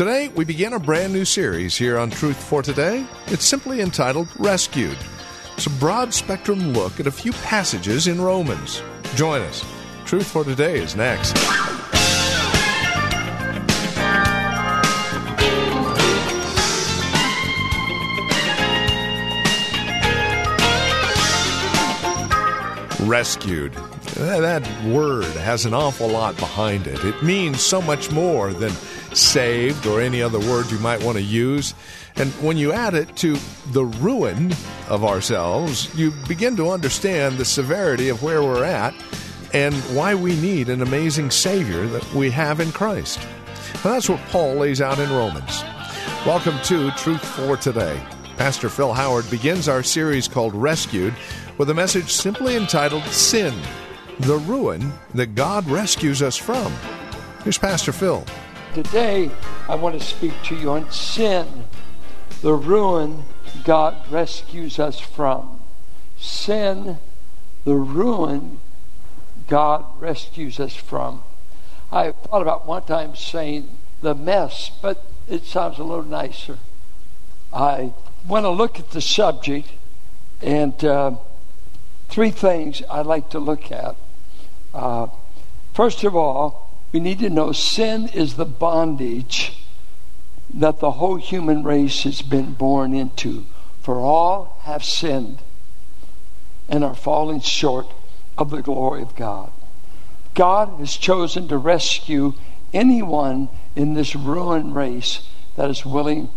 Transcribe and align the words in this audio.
Today, 0.00 0.28
we 0.28 0.46
begin 0.46 0.72
a 0.72 0.78
brand 0.78 1.12
new 1.12 1.26
series 1.26 1.76
here 1.76 1.98
on 1.98 2.08
Truth 2.08 2.42
for 2.42 2.62
Today. 2.62 3.04
It's 3.26 3.44
simply 3.44 3.82
entitled 3.82 4.28
Rescued. 4.38 4.96
It's 5.58 5.66
a 5.66 5.70
broad 5.72 6.14
spectrum 6.14 6.72
look 6.72 6.98
at 7.00 7.06
a 7.06 7.10
few 7.10 7.32
passages 7.32 8.06
in 8.06 8.18
Romans. 8.18 8.82
Join 9.14 9.42
us. 9.42 9.62
Truth 10.06 10.28
for 10.28 10.42
Today 10.42 10.78
is 10.78 10.96
next. 10.96 11.36
Rescued. 23.00 23.74
That 24.14 24.66
word 24.86 25.24
has 25.36 25.66
an 25.66 25.74
awful 25.74 26.08
lot 26.08 26.38
behind 26.38 26.86
it. 26.86 27.04
It 27.04 27.22
means 27.22 27.60
so 27.60 27.82
much 27.82 28.10
more 28.10 28.54
than 28.54 28.72
saved 29.12 29.86
or 29.86 30.00
any 30.00 30.22
other 30.22 30.38
word 30.38 30.70
you 30.70 30.78
might 30.78 31.02
want 31.02 31.16
to 31.18 31.22
use. 31.22 31.74
And 32.16 32.30
when 32.42 32.56
you 32.56 32.72
add 32.72 32.94
it 32.94 33.16
to 33.16 33.36
the 33.68 33.84
ruin 33.84 34.52
of 34.88 35.04
ourselves, 35.04 35.94
you 35.98 36.12
begin 36.28 36.56
to 36.56 36.70
understand 36.70 37.38
the 37.38 37.44
severity 37.44 38.08
of 38.08 38.22
where 38.22 38.42
we're 38.42 38.64
at 38.64 38.94
and 39.52 39.74
why 39.94 40.14
we 40.14 40.36
need 40.40 40.68
an 40.68 40.82
amazing 40.82 41.30
Savior 41.30 41.86
that 41.86 42.14
we 42.14 42.30
have 42.30 42.60
in 42.60 42.72
Christ. 42.72 43.18
And 43.72 43.94
that's 43.94 44.08
what 44.08 44.20
Paul 44.28 44.56
lays 44.56 44.80
out 44.80 44.98
in 44.98 45.10
Romans. 45.10 45.62
Welcome 46.26 46.58
to 46.64 46.90
Truth 46.92 47.24
for 47.24 47.56
Today. 47.56 48.00
Pastor 48.36 48.68
Phil 48.68 48.92
Howard 48.92 49.28
begins 49.30 49.68
our 49.68 49.82
series 49.82 50.28
called 50.28 50.54
Rescued 50.54 51.14
with 51.58 51.70
a 51.70 51.74
message 51.74 52.12
simply 52.12 52.56
entitled 52.56 53.04
Sin, 53.04 53.54
the 54.20 54.38
ruin 54.38 54.92
that 55.14 55.34
God 55.34 55.68
rescues 55.68 56.22
us 56.22 56.36
from. 56.36 56.72
Here's 57.42 57.58
Pastor 57.58 57.92
Phil. 57.92 58.24
Today, 58.74 59.32
I 59.68 59.74
want 59.74 59.98
to 59.98 60.06
speak 60.06 60.32
to 60.44 60.54
you 60.54 60.70
on 60.70 60.92
sin, 60.92 61.64
the 62.40 62.54
ruin 62.54 63.24
God 63.64 63.96
rescues 64.12 64.78
us 64.78 65.00
from. 65.00 65.60
Sin, 66.16 66.98
the 67.64 67.74
ruin 67.74 68.60
God 69.48 69.84
rescues 69.98 70.60
us 70.60 70.76
from. 70.76 71.24
I 71.90 72.12
thought 72.12 72.42
about 72.42 72.68
one 72.68 72.84
time 72.84 73.16
saying 73.16 73.68
the 74.02 74.14
mess, 74.14 74.70
but 74.80 75.04
it 75.28 75.46
sounds 75.46 75.80
a 75.80 75.82
little 75.82 76.04
nicer. 76.04 76.58
I 77.52 77.92
want 78.24 78.44
to 78.44 78.50
look 78.50 78.78
at 78.78 78.92
the 78.92 79.00
subject, 79.00 79.68
and 80.40 80.84
uh, 80.84 81.16
three 82.08 82.30
things 82.30 82.84
I'd 82.88 83.06
like 83.06 83.30
to 83.30 83.40
look 83.40 83.72
at. 83.72 83.96
Uh, 84.72 85.08
first 85.74 86.04
of 86.04 86.14
all, 86.14 86.69
we 86.92 87.00
need 87.00 87.20
to 87.20 87.30
know 87.30 87.52
sin 87.52 88.08
is 88.08 88.34
the 88.34 88.44
bondage 88.44 89.64
that 90.52 90.80
the 90.80 90.92
whole 90.92 91.16
human 91.16 91.62
race 91.62 92.02
has 92.02 92.22
been 92.22 92.54
born 92.54 92.94
into. 92.94 93.46
For 93.82 94.00
all 94.00 94.58
have 94.62 94.84
sinned 94.84 95.38
and 96.68 96.84
are 96.84 96.94
falling 96.94 97.40
short 97.40 97.86
of 98.36 98.50
the 98.50 98.62
glory 98.62 99.02
of 99.02 99.14
God. 99.14 99.50
God 100.34 100.78
has 100.78 100.96
chosen 100.96 101.48
to 101.48 101.56
rescue 101.56 102.34
anyone 102.72 103.48
in 103.74 103.94
this 103.94 104.14
ruined 104.14 104.74
race 104.74 105.22
that 105.56 105.70
is 105.70 105.84
willing 105.84 106.28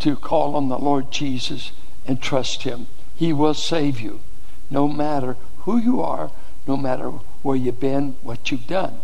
to 0.00 0.16
call 0.16 0.56
on 0.56 0.68
the 0.68 0.78
Lord 0.78 1.10
Jesus 1.10 1.72
and 2.06 2.20
trust 2.20 2.62
Him. 2.62 2.86
He 3.14 3.32
will 3.32 3.54
save 3.54 4.00
you 4.00 4.20
no 4.70 4.88
matter 4.88 5.36
who 5.60 5.78
you 5.78 6.00
are, 6.00 6.30
no 6.66 6.76
matter 6.76 7.10
where 7.42 7.56
you've 7.56 7.80
been, 7.80 8.16
what 8.22 8.50
you've 8.50 8.66
done. 8.66 9.00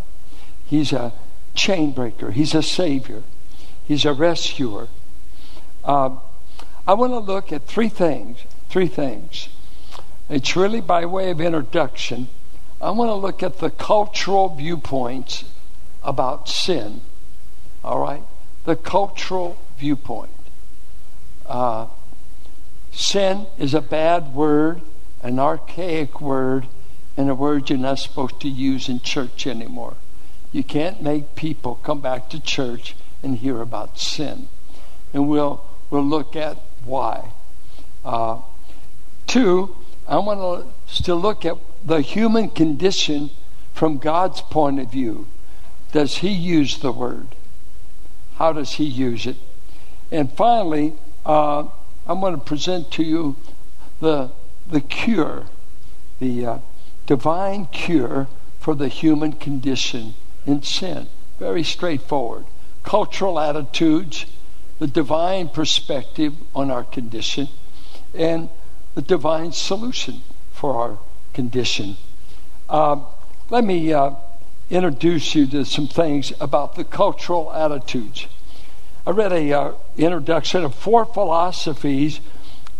He's 0.73 0.91
a 0.91 1.13
chain 1.53 1.91
breaker, 1.91 2.31
He's 2.31 2.55
a 2.55 2.63
Savior, 2.63 3.21
He's 3.87 4.05
a 4.05 4.11
rescuer. 4.11 4.87
Uh, 5.83 6.15
I 6.87 6.95
want 6.95 7.13
to 7.13 7.19
look 7.19 7.53
at 7.53 7.67
three 7.67 7.89
things. 7.89 8.39
Three 8.69 8.87
things. 8.87 9.49
It's 10.31 10.55
really 10.55 10.81
by 10.81 11.05
way 11.05 11.29
of 11.29 11.39
introduction. 11.39 12.27
I 12.81 12.89
want 12.89 13.09
to 13.09 13.13
look 13.13 13.43
at 13.43 13.59
the 13.59 13.69
cultural 13.69 14.55
viewpoints 14.55 15.45
about 16.01 16.49
sin. 16.49 17.01
All 17.83 17.99
right? 17.99 18.23
The 18.65 18.75
cultural 18.75 19.59
viewpoint. 19.77 20.31
Uh, 21.45 21.85
sin 22.91 23.45
is 23.59 23.75
a 23.75 23.81
bad 23.81 24.33
word, 24.33 24.81
an 25.21 25.37
archaic 25.37 26.19
word, 26.19 26.65
and 27.15 27.29
a 27.29 27.35
word 27.35 27.69
you're 27.69 27.77
not 27.77 27.99
supposed 27.99 28.41
to 28.41 28.49
use 28.49 28.89
in 28.89 29.01
church 29.01 29.45
anymore. 29.45 29.97
You 30.53 30.63
can't 30.63 31.01
make 31.01 31.35
people 31.35 31.79
come 31.83 31.99
back 31.99 32.29
to 32.29 32.39
church 32.39 32.95
and 33.23 33.37
hear 33.37 33.59
about 33.59 33.97
sin. 33.97 34.47
And 35.11 35.27
we'll, 35.27 35.65
we'll 35.89 36.05
look 36.05 36.35
at 36.35 36.59
why. 36.85 37.31
Uh, 38.05 38.41
two, 39.25 39.75
I 40.07 40.17
want 40.17 40.39
to 40.39 41.03
to 41.03 41.15
look 41.15 41.43
at 41.43 41.57
the 41.83 42.01
human 42.01 42.49
condition 42.49 43.31
from 43.73 43.97
God's 43.97 44.41
point 44.41 44.79
of 44.79 44.91
view. 44.91 45.27
Does 45.91 46.17
He 46.17 46.29
use 46.29 46.77
the 46.77 46.91
word? 46.91 47.35
How 48.35 48.53
does 48.53 48.73
He 48.73 48.83
use 48.83 49.25
it? 49.25 49.37
And 50.11 50.31
finally, 50.33 50.93
uh, 51.25 51.63
I'm 52.05 52.19
going 52.19 52.35
to 52.35 52.41
present 52.41 52.91
to 52.91 53.03
you 53.03 53.37
the 54.01 54.29
the 54.69 54.81
cure, 54.81 55.45
the 56.19 56.45
uh, 56.45 56.59
divine 57.07 57.65
cure 57.67 58.27
for 58.59 58.75
the 58.75 58.87
human 58.87 59.33
condition 59.33 60.13
in 60.45 60.63
sin. 60.63 61.07
Very 61.39 61.63
straightforward. 61.63 62.45
Cultural 62.83 63.39
attitudes, 63.39 64.25
the 64.79 64.87
divine 64.87 65.49
perspective 65.49 66.33
on 66.53 66.69
our 66.69 66.83
condition, 66.83 67.47
and 68.13 68.49
the 68.95 69.01
divine 69.01 69.51
solution 69.51 70.21
for 70.51 70.75
our 70.75 70.99
condition. 71.33 71.97
Uh, 72.69 73.01
let 73.49 73.63
me 73.63 73.93
uh, 73.93 74.11
introduce 74.69 75.35
you 75.35 75.45
to 75.47 75.65
some 75.65 75.87
things 75.87 76.33
about 76.39 76.75
the 76.75 76.83
cultural 76.83 77.51
attitudes. 77.53 78.27
I 79.05 79.11
read 79.11 79.33
a 79.33 79.51
uh, 79.51 79.73
introduction 79.97 80.63
of 80.63 80.73
four 80.73 81.05
philosophies 81.05 82.19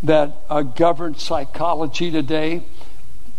that 0.02 0.36
uh, 0.50 0.62
govern 0.62 1.16
psychology 1.16 2.12
today, 2.12 2.64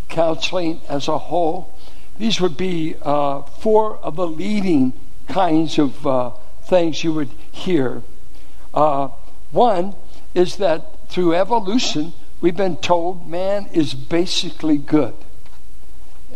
counseling 0.08 0.80
as 0.88 1.08
a 1.08 1.18
whole. 1.18 1.73
These 2.18 2.40
would 2.40 2.56
be 2.56 2.94
uh, 3.02 3.42
four 3.42 3.96
of 3.98 4.16
the 4.16 4.26
leading 4.26 4.92
kinds 5.28 5.78
of 5.78 6.06
uh, 6.06 6.30
things 6.62 7.02
you 7.02 7.12
would 7.12 7.30
hear. 7.50 8.02
Uh, 8.72 9.08
one 9.50 9.94
is 10.34 10.56
that 10.56 11.08
through 11.08 11.34
evolution, 11.34 12.12
we've 12.40 12.56
been 12.56 12.76
told 12.76 13.28
man 13.28 13.66
is 13.72 13.94
basically 13.94 14.76
good. 14.76 15.14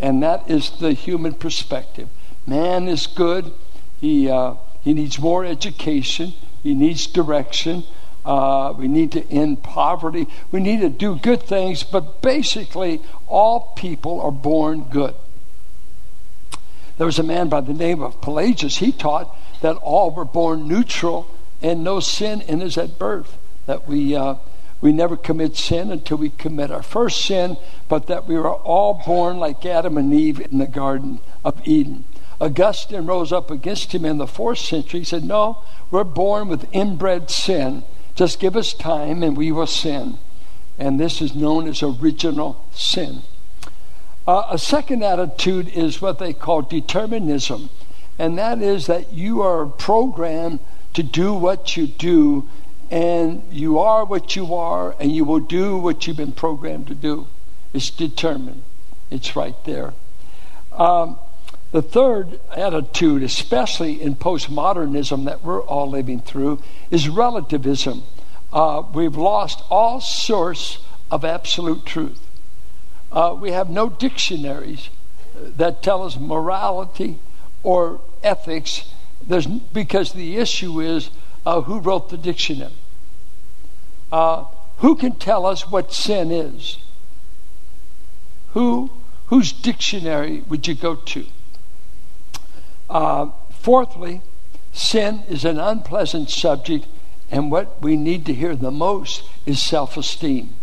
And 0.01 0.23
that 0.23 0.49
is 0.49 0.71
the 0.79 0.93
human 0.93 1.35
perspective. 1.35 2.09
Man 2.47 2.89
is 2.89 3.07
good. 3.07 3.53
He, 4.01 4.31
uh, 4.31 4.55
he 4.83 4.95
needs 4.95 5.19
more 5.19 5.45
education. 5.45 6.35
He 6.63 6.75
needs 6.75 7.07
direction. 7.07 7.85
Uh, 8.25 8.75
we 8.77 8.89
need 8.89 9.11
to 9.13 9.29
end 9.31 9.63
poverty. 9.63 10.27
We 10.53 10.61
need 10.61 10.81
to 10.81 10.89
do 10.89 11.17
good 11.17 11.43
things. 11.43 11.83
But 11.83 12.23
basically, 12.23 13.01
all 13.27 13.73
people 13.77 14.21
are 14.21 14.31
born 14.31 14.85
good. 14.85 15.15
There 16.99 17.07
was 17.07 17.19
a 17.19 17.25
man 17.25 17.49
by 17.49 17.61
the 17.61 17.73
name 17.73 18.03
of 18.03 18.21
Pelagius. 18.21 18.79
He 18.79 18.93
taught 18.93 19.35
that 19.63 19.77
all 19.77 20.11
were 20.11 20.25
born 20.25 20.69
neutral 20.69 21.27
and 21.63 21.83
no 21.83 22.01
sin 22.01 22.41
in 22.43 22.61
us 22.61 22.77
at 22.77 22.99
birth. 22.99 23.39
That 23.67 23.89
we 23.89 24.15
uh, 24.15 24.37
we 24.81 24.93
never 24.93 25.17
commit 25.17 25.57
sin 25.57 25.91
until 25.91 26.19
we 26.19 26.31
commit 26.31 26.71
our 26.71 26.83
first 26.83 27.25
sin, 27.25 27.57
but 27.89 28.07
that 28.07 28.29
we 28.29 28.37
were 28.37 28.53
all 28.53 29.03
born 29.05 29.39
like 29.39 29.67
Adam 29.67 29.97
and 29.97 30.13
Eve 30.15 30.41
in 30.41 30.59
the 30.59 30.67
Garden 30.67 31.21
of 31.45 31.61
Eden. 31.67 32.05
Augustine 32.41 33.07
rose 33.07 33.33
up 33.33 33.51
against 33.51 33.93
him 33.93 34.05
in 34.05 34.19
the 34.19 34.27
fourth 34.27 34.59
century. 34.59 35.01
He 35.01 35.05
said, 35.05 35.25
No, 35.25 35.59
we're 35.91 36.05
born 36.05 36.49
with 36.49 36.69
inbred 36.73 37.31
sin. 37.31 37.83
Just 38.15 38.39
give 38.39 38.57
us 38.57 38.73
time 38.73 39.23
and 39.23 39.37
we 39.37 39.51
will 39.51 39.67
sin. 39.67 40.19
And 40.79 41.01
this 41.01 41.21
is 41.21 41.35
known 41.35 41.67
as 41.67 41.83
original 41.83 42.65
sin. 42.73 43.23
Uh, 44.29 44.47
a 44.51 44.59
second 44.59 45.03
attitude 45.03 45.69
is 45.69 46.03
what 46.03 46.19
they 46.19 46.35
call 46.35 46.61
determinism, 46.61 47.71
and 48.19 48.37
that 48.37 48.61
is 48.61 48.87
that 48.87 49.11
you 49.11 49.41
are 49.41 49.65
programmed 49.65 50.61
to 50.93 51.03
do 51.03 51.33
what 51.33 51.79
you 51.79 51.87
do, 51.87 52.47
and 52.91 53.43
you 53.51 53.79
are 53.79 54.05
what 54.05 54.37
you 54.37 54.55
are, 54.55 54.95
and 55.01 55.11
you 55.11 55.25
will 55.25 55.41
do 55.41 55.79
what 55.79 56.07
you've 56.07 56.19
been 56.19 56.31
programmed 56.31 56.87
to 56.87 56.95
do. 56.95 57.27
It's 57.73 57.89
determined. 57.89 58.61
It's 59.11 59.35
right 59.35 59.57
there. 59.65 59.95
Um, 60.73 61.19
the 61.73 61.81
third 61.81 62.39
attitude, 62.55 63.23
especially 63.23 64.03
in 64.03 64.15
postmodernism 64.15 65.25
that 65.25 65.43
we're 65.43 65.63
all 65.63 65.89
living 65.89 66.21
through, 66.21 66.63
is 66.91 67.09
relativism. 67.09 68.03
Uh, 68.53 68.83
we've 68.93 69.17
lost 69.17 69.63
all 69.71 70.03
source 70.03 70.85
of 71.11 71.25
absolute 71.25 71.87
truth. 71.87 72.28
Uh, 73.11 73.37
we 73.39 73.53
have 73.53 73.71
no 73.71 73.89
dictionaries 73.89 74.91
that 75.35 75.83
tell 75.83 76.05
us 76.05 76.19
morality 76.19 77.19
or 77.63 78.01
ethics. 78.23 78.93
There's, 79.27 79.47
because 79.47 80.13
the 80.13 80.37
issue 80.37 80.81
is 80.81 81.11
uh, 81.47 81.63
who 81.63 81.81
wrote 81.81 82.11
the 82.11 82.19
dictionary. 82.19 82.73
Uh, 84.13 84.45
who 84.79 84.95
can 84.97 85.13
tell 85.17 85.47
us 85.47 85.71
what 85.71 85.93
sin 85.93 86.31
is? 86.31 86.79
Who, 88.53 88.91
whose 89.27 89.53
dictionary 89.53 90.43
would 90.49 90.67
you 90.67 90.75
go 90.75 90.95
to? 90.95 91.27
Uh, 92.89 93.31
fourthly, 93.51 94.23
sin 94.73 95.25
is 95.29 95.45
an 95.45 95.59
unpleasant 95.59 96.31
subject, 96.31 96.87
and 97.31 97.51
what 97.51 97.83
we 97.83 97.97
need 97.97 98.25
to 98.27 98.35
hear 98.35 98.57
the 98.57 98.71
most 98.71 99.23
is 99.45 99.63
self 99.63 99.97
esteem. 99.97 100.55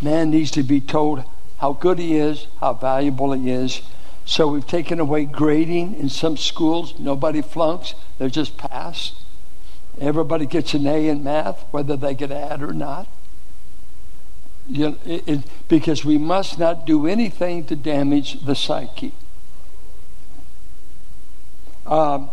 Man 0.00 0.30
needs 0.30 0.50
to 0.52 0.62
be 0.62 0.80
told 0.80 1.24
how 1.58 1.72
good 1.72 1.98
he 1.98 2.16
is, 2.16 2.46
how 2.60 2.74
valuable 2.74 3.32
he 3.32 3.50
is. 3.50 3.80
So 4.24 4.48
we've 4.48 4.66
taken 4.66 5.00
away 5.00 5.24
grading 5.24 5.94
in 5.94 6.08
some 6.08 6.36
schools. 6.36 6.98
Nobody 6.98 7.40
flunks, 7.40 7.94
they're 8.18 8.28
just 8.28 8.56
passed. 8.56 9.14
Everybody 9.98 10.44
gets 10.44 10.74
an 10.74 10.86
A 10.86 11.08
in 11.08 11.24
math, 11.24 11.64
whether 11.70 11.96
they 11.96 12.14
get 12.14 12.30
ad 12.30 12.62
or 12.62 12.72
not. 12.72 13.06
You 14.68 14.90
know, 14.90 14.96
it, 15.06 15.22
it, 15.26 15.40
because 15.68 16.04
we 16.04 16.18
must 16.18 16.58
not 16.58 16.86
do 16.86 17.06
anything 17.06 17.64
to 17.66 17.76
damage 17.76 18.44
the 18.44 18.54
psyche. 18.54 19.14
Um, 21.86 22.30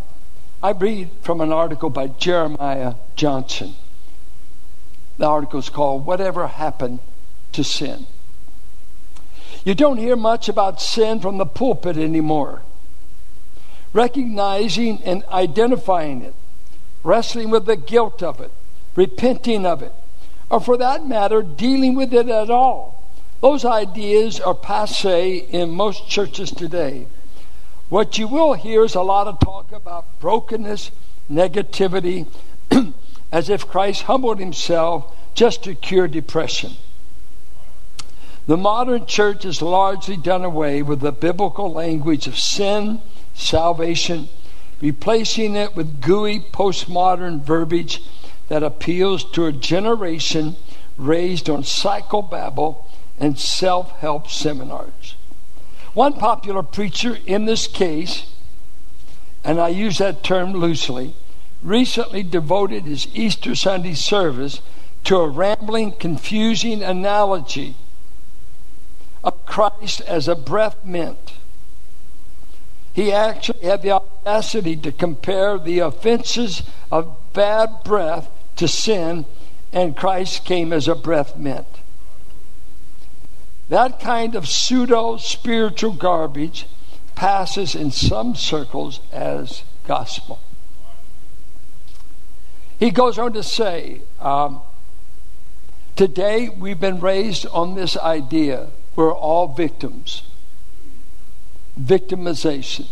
I 0.63 0.71
read 0.71 1.11
from 1.21 1.41
an 1.41 1.53
article 1.53 1.91
by 1.91 2.07
Jeremiah 2.07 2.95
Johnson. 3.15 3.75
The 5.19 5.27
article 5.27 5.59
is 5.59 5.69
called 5.69 6.07
Whatever 6.07 6.47
Happened 6.47 6.99
to 7.53 7.63
Sin. 7.63 8.07
You 9.63 9.75
don't 9.75 9.97
hear 9.97 10.15
much 10.15 10.49
about 10.49 10.81
sin 10.81 11.21
from 11.21 11.37
the 11.37 11.45
pulpit 11.45 11.97
anymore. 11.97 12.63
Recognizing 13.93 15.01
and 15.03 15.23
identifying 15.25 16.21
it, 16.23 16.33
wrestling 17.03 17.49
with 17.49 17.65
the 17.65 17.77
guilt 17.77 18.21
of 18.21 18.41
it, 18.41 18.51
repenting 18.95 19.65
of 19.65 19.81
it, 19.81 19.93
or 20.49 20.59
for 20.59 20.77
that 20.77 21.07
matter, 21.07 21.41
dealing 21.41 21.95
with 21.95 22.13
it 22.13 22.27
at 22.27 22.49
all. 22.49 23.03
Those 23.41 23.65
ideas 23.65 24.39
are 24.39 24.53
passe 24.53 25.37
in 25.37 25.69
most 25.71 26.09
churches 26.09 26.51
today. 26.51 27.07
What 27.89 28.17
you 28.17 28.27
will 28.27 28.53
hear 28.53 28.83
is 28.83 28.95
a 28.95 29.01
lot 29.01 29.27
of 29.27 29.39
talk 29.39 29.71
about 29.71 30.19
brokenness, 30.19 30.91
negativity, 31.31 32.27
as 33.31 33.49
if 33.49 33.67
Christ 33.67 34.03
humbled 34.03 34.39
himself 34.39 35.13
just 35.35 35.63
to 35.63 35.75
cure 35.75 36.07
depression. 36.07 36.73
The 38.45 38.57
modern 38.57 39.05
church 39.05 39.43
has 39.43 39.61
largely 39.61 40.17
done 40.17 40.43
away 40.43 40.81
with 40.81 40.99
the 40.99 41.13
biblical 41.13 41.71
language 41.71 42.27
of 42.27 42.37
sin, 42.37 42.99
salvation, 43.33 44.27
replacing 44.81 45.55
it 45.55 45.77
with 45.77 46.01
gooey 46.01 46.41
postmodern 46.41 47.41
verbiage 47.41 48.01
that 48.49 48.61
appeals 48.61 49.23
to 49.31 49.45
a 49.45 49.53
generation 49.53 50.57
raised 50.97 51.49
on 51.49 51.63
psychobabble 51.63 52.83
and 53.17 53.39
self 53.39 53.91
help 53.99 54.29
seminars. 54.29 55.15
One 55.93 56.13
popular 56.13 56.63
preacher 56.63 57.19
in 57.25 57.45
this 57.45 57.65
case, 57.65 58.25
and 59.45 59.61
I 59.61 59.69
use 59.69 59.99
that 59.99 60.21
term 60.21 60.51
loosely, 60.51 61.15
recently 61.61 62.23
devoted 62.23 62.83
his 62.83 63.07
Easter 63.13 63.55
Sunday 63.55 63.93
service 63.93 64.59
to 65.05 65.17
a 65.17 65.29
rambling, 65.29 65.93
confusing 65.93 66.83
analogy 66.83 67.75
of 69.23 69.45
Christ 69.45 70.01
as 70.01 70.27
a 70.27 70.35
breath 70.35 70.83
mint. 70.83 71.33
He 72.93 73.11
actually 73.11 73.65
had 73.65 73.81
the 73.81 73.91
audacity 73.91 74.75
to 74.77 74.91
compare 74.91 75.57
the 75.57 75.79
offenses 75.79 76.63
of 76.91 77.17
bad 77.33 77.83
breath 77.83 78.29
to 78.57 78.67
sin, 78.67 79.25
and 79.71 79.97
Christ 79.97 80.45
came 80.45 80.71
as 80.71 80.87
a 80.87 80.95
breath 80.95 81.37
mint. 81.37 81.65
That 83.69 83.99
kind 83.99 84.35
of 84.35 84.47
pseudo 84.47 85.17
spiritual 85.17 85.93
garbage 85.93 86.67
passes 87.15 87.73
in 87.73 87.91
some 87.91 88.35
circles 88.35 88.99
as 89.11 89.63
gospel. 89.87 90.39
He 92.77 92.91
goes 92.91 93.17
on 93.17 93.33
to 93.33 93.43
say, 93.43 94.01
um, 94.19 94.61
Today 95.95 96.49
we've 96.49 96.79
been 96.79 96.99
raised 96.99 97.45
on 97.47 97.75
this 97.75 97.95
idea 97.97 98.69
we're 98.95 99.13
all 99.13 99.53
victims. 99.53 100.23
Victimization. 101.79 102.87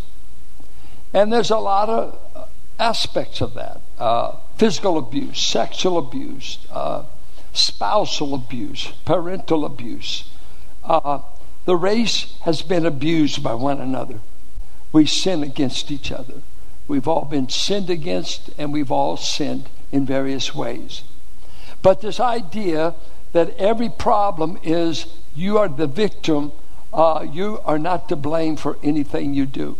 And 1.14 1.32
there's 1.32 1.52
a 1.52 1.58
lot 1.58 1.90
of 1.90 2.48
aspects 2.80 3.42
of 3.42 3.54
that 3.54 3.80
uh, 4.00 4.38
physical 4.58 4.98
abuse, 4.98 5.40
sexual 5.40 5.98
abuse, 5.98 6.58
uh, 6.72 7.04
spousal 7.54 8.34
abuse, 8.34 8.92
parental 9.06 9.66
abuse, 9.66 10.24
uh, 10.84 11.20
the 11.66 11.76
race 11.76 12.34
has 12.42 12.62
been 12.62 12.86
abused 12.86 13.44
by 13.44 13.54
one 13.54 13.80
another. 13.80 14.20
We 14.92 15.06
sin 15.06 15.44
against 15.44 15.92
each 15.92 16.12
other. 16.12 16.42
We've 16.88 17.08
all 17.08 17.26
been 17.26 17.50
sinned 17.50 17.90
against, 17.90 18.50
and 18.58 18.74
we've 18.74 18.92
all 18.92 19.16
sinned 19.16 19.70
in 19.92 20.06
various 20.06 20.56
ways. 20.56 21.04
But 21.82 22.02
this 22.02 22.20
idea 22.20 22.96
that 23.34 23.56
every 23.58 23.90
problem 23.90 24.58
is 24.64 25.06
you 25.36 25.58
are 25.58 25.70
the 25.70 25.88
victim, 25.88 26.52
uh, 26.94 27.26
you 27.30 27.60
are 27.66 27.80
not 27.80 28.10
to 28.10 28.16
blame 28.16 28.56
for 28.56 28.78
anything 28.84 29.34
you 29.34 29.46
do. 29.46 29.78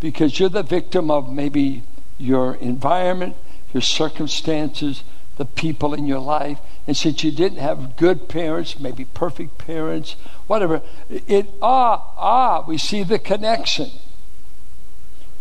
Because 0.00 0.38
you're 0.38 0.48
the 0.48 0.62
victim 0.62 1.10
of 1.10 1.32
maybe 1.32 1.82
your 2.18 2.54
environment, 2.56 3.36
your 3.72 3.80
circumstances, 3.80 5.04
the 5.36 5.44
people 5.44 5.94
in 5.94 6.06
your 6.06 6.20
life. 6.20 6.58
And 6.86 6.96
since 6.96 7.24
you 7.24 7.32
didn't 7.32 7.58
have 7.58 7.96
good 7.96 8.28
parents, 8.28 8.78
maybe 8.78 9.04
perfect 9.04 9.58
parents, 9.58 10.16
whatever, 10.46 10.82
it 11.08 11.46
ah 11.62 12.12
ah 12.16 12.64
we 12.66 12.78
see 12.78 13.02
the 13.02 13.18
connection. 13.18 13.90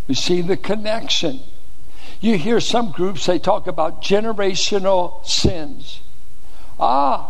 We 0.08 0.16
see 0.16 0.42
the 0.42 0.58
connection. 0.58 1.42
You 2.22 2.38
hear 2.38 2.60
some 2.60 2.92
groups 2.92 3.26
they 3.26 3.40
talk 3.40 3.68
about 3.68 4.02
generational 4.02 5.26
sins. 5.26 6.02
Ah, 6.80 7.30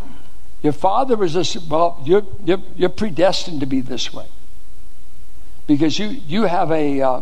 your 0.63 0.73
father 0.73 1.15
was 1.15 1.33
this. 1.33 1.55
Well, 1.55 2.01
you're 2.05 2.25
you're, 2.43 2.61
you're 2.75 2.89
predestined 2.89 3.59
to 3.59 3.65
be 3.65 3.81
this 3.81 4.13
way 4.13 4.25
because 5.67 5.99
you 5.99 6.07
you 6.07 6.43
have 6.43 6.71
a 6.71 7.01
uh, 7.01 7.21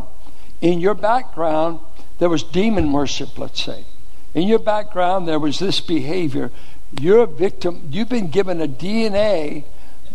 in 0.61 0.79
your 0.79 0.93
background 0.93 1.79
there 2.19 2.29
was 2.29 2.43
demon 2.43 2.93
worship. 2.93 3.37
Let's 3.37 3.61
say 3.63 3.85
in 4.33 4.47
your 4.47 4.59
background 4.59 5.27
there 5.27 5.39
was 5.39 5.59
this 5.59 5.81
behavior 5.81 6.51
you're 6.99 7.23
a 7.23 7.27
victim. 7.27 7.87
You've 7.89 8.09
been 8.09 8.29
given 8.29 8.61
a 8.61 8.67
DNA 8.67 9.63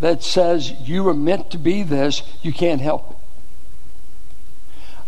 that 0.01 0.23
says 0.23 0.73
you 0.73 1.05
were 1.05 1.15
meant 1.15 1.51
to 1.53 1.59
be 1.59 1.83
this. 1.83 2.23
You 2.43 2.53
can't 2.53 2.81
help 2.81 3.13
it. 3.13 3.17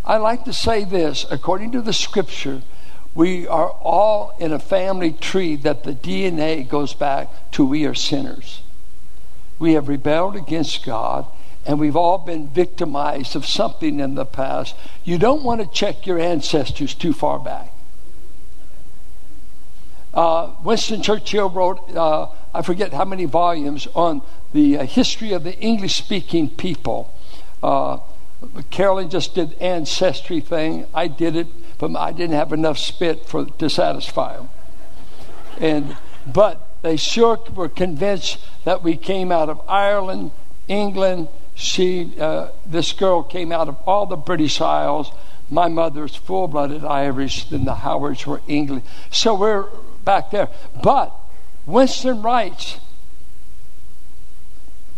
I 0.03 0.17
like 0.17 0.45
to 0.45 0.53
say 0.53 0.83
this 0.83 1.25
according 1.29 1.73
to 1.73 1.81
the 1.81 1.93
scripture, 1.93 2.63
we 3.15 3.47
are 3.47 3.69
all 3.69 4.35
in 4.39 4.51
a 4.53 4.59
family 4.59 5.11
tree 5.11 5.55
that 5.57 5.83
the 5.83 5.93
DNA 5.93 6.67
goes 6.67 6.93
back 6.93 7.51
to 7.51 7.65
we 7.65 7.85
are 7.85 7.95
sinners. 7.95 8.61
We 9.57 9.73
have 9.73 9.87
rebelled 9.87 10.35
against 10.35 10.85
God 10.85 11.25
and 11.65 11.79
we've 11.79 11.95
all 11.95 12.17
been 12.17 12.47
victimized 12.47 13.35
of 13.35 13.45
something 13.45 13.99
in 13.99 14.15
the 14.15 14.25
past. 14.25 14.75
You 15.03 15.17
don't 15.17 15.43
want 15.43 15.61
to 15.61 15.67
check 15.67 16.05
your 16.05 16.19
ancestors 16.19 16.95
too 16.95 17.13
far 17.13 17.39
back. 17.39 17.71
Uh, 20.13 20.53
Winston 20.63 21.03
Churchill 21.03 21.49
wrote, 21.49 21.95
uh, 21.95 22.29
I 22.53 22.61
forget 22.63 22.93
how 22.93 23.05
many 23.05 23.25
volumes, 23.25 23.87
on 23.93 24.21
the 24.53 24.79
uh, 24.79 24.85
history 24.85 25.33
of 25.33 25.43
the 25.43 25.55
English 25.59 25.95
speaking 25.95 26.49
people. 26.49 27.13
Uh, 27.61 27.99
Carolyn 28.71 29.09
just 29.09 29.35
did 29.35 29.53
ancestry 29.61 30.39
thing. 30.39 30.87
I 30.93 31.07
did 31.07 31.35
it, 31.35 31.47
but 31.79 31.95
I 31.95 32.11
didn't 32.11 32.35
have 32.35 32.53
enough 32.53 32.77
spit 32.77 33.25
for 33.25 33.45
to 33.45 33.69
satisfy 33.69 34.37
them. 34.37 34.49
And 35.59 35.97
but 36.31 36.67
they 36.81 36.97
sure 36.97 37.39
were 37.53 37.69
convinced 37.69 38.37
that 38.65 38.83
we 38.83 38.95
came 38.95 39.31
out 39.31 39.49
of 39.49 39.61
Ireland, 39.67 40.31
England. 40.67 41.29
She, 41.55 42.13
uh, 42.19 42.49
this 42.65 42.93
girl, 42.93 43.23
came 43.23 43.51
out 43.51 43.67
of 43.67 43.77
all 43.85 44.05
the 44.05 44.15
British 44.15 44.61
Isles. 44.61 45.11
My 45.49 45.67
mother's 45.67 46.15
full 46.15 46.47
blooded 46.47 46.85
Irish, 46.85 47.49
then 47.49 47.65
the 47.65 47.73
Howards 47.73 48.25
were 48.25 48.41
English. 48.47 48.83
So 49.11 49.33
we're 49.33 49.65
back 50.05 50.31
there. 50.31 50.49
But 50.81 51.13
Winston 51.65 52.21
writes 52.21 52.79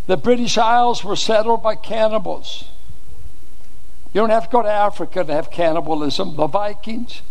the 0.06 0.16
British 0.16 0.58
Isles 0.58 1.02
were 1.02 1.16
settled 1.16 1.62
by 1.62 1.74
cannibals. 1.74 2.64
You 4.12 4.20
don't 4.20 4.30
have 4.30 4.44
to 4.44 4.50
go 4.50 4.62
to 4.62 4.70
Africa 4.70 5.24
to 5.24 5.32
have 5.32 5.50
cannibalism. 5.50 6.36
The 6.36 6.46
Vikings 6.46 7.22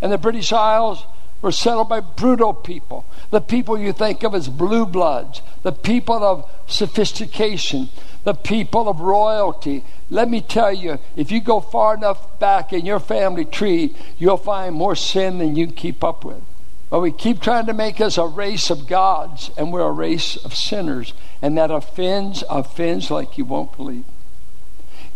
and 0.00 0.12
the 0.12 0.18
British 0.18 0.52
Isles 0.52 1.04
were 1.42 1.52
settled 1.52 1.88
by 1.88 2.00
brutal 2.00 2.54
people. 2.54 3.04
The 3.30 3.40
people 3.40 3.76
you 3.76 3.92
think 3.92 4.22
of 4.22 4.34
as 4.34 4.48
blue 4.48 4.86
bloods, 4.86 5.42
the 5.64 5.72
people 5.72 6.22
of 6.22 6.48
sophistication, 6.68 7.88
the 8.22 8.34
people 8.34 8.88
of 8.88 9.00
royalty. 9.00 9.84
Let 10.10 10.30
me 10.30 10.40
tell 10.40 10.72
you, 10.72 11.00
if 11.16 11.32
you 11.32 11.40
go 11.40 11.60
far 11.60 11.94
enough 11.94 12.38
back 12.38 12.72
in 12.72 12.86
your 12.86 13.00
family 13.00 13.44
tree, 13.44 13.96
you'll 14.18 14.36
find 14.36 14.76
more 14.76 14.94
sin 14.94 15.38
than 15.38 15.56
you 15.56 15.66
can 15.66 15.74
keep 15.74 16.04
up 16.04 16.24
with. 16.24 16.42
But 16.88 17.00
we 17.00 17.10
keep 17.10 17.40
trying 17.40 17.66
to 17.66 17.72
make 17.72 18.00
us 18.00 18.18
a 18.18 18.26
race 18.26 18.70
of 18.70 18.86
gods, 18.86 19.50
and 19.56 19.72
we're 19.72 19.80
a 19.80 19.90
race 19.90 20.36
of 20.36 20.54
sinners. 20.54 21.14
And 21.40 21.58
that 21.58 21.70
offends, 21.70 22.44
offends 22.48 23.10
like 23.10 23.38
you 23.38 23.44
won't 23.44 23.76
believe. 23.76 24.04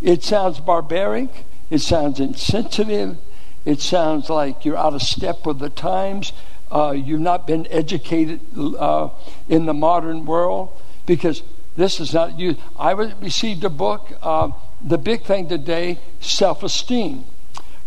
It 0.01 0.23
sounds 0.23 0.61
barbaric, 0.61 1.45
it 1.71 1.81
sounds 1.81 2.21
insensitive, 2.21 3.17
it 3.65 3.81
sounds 3.81 4.31
like 4.31 4.65
you're 4.65 4.77
out 4.77 4.95
of 4.95 5.03
step 5.03 5.47
with 5.47 5.59
the 5.59 5.71
times. 5.71 6.33
Uh, 6.71 6.91
you've 6.91 7.21
not 7.21 7.47
been 7.47 7.67
educated 7.71 8.41
uh, 8.57 9.09
in 9.49 9.67
the 9.67 9.75
modern 9.75 10.27
world 10.27 10.71
because 11.07 11.43
this 11.77 12.01
is 12.01 12.13
not 12.13 12.39
you. 12.39 12.57
I 12.79 12.93
received 12.93 13.65
a 13.65 13.71
book, 13.71 14.13
uh, 14.23 14.51
the 14.83 14.99
big 14.99 15.25
thing 15.25 15.49
today, 15.49 15.99
self 16.21 16.63
esteem. 16.63 17.25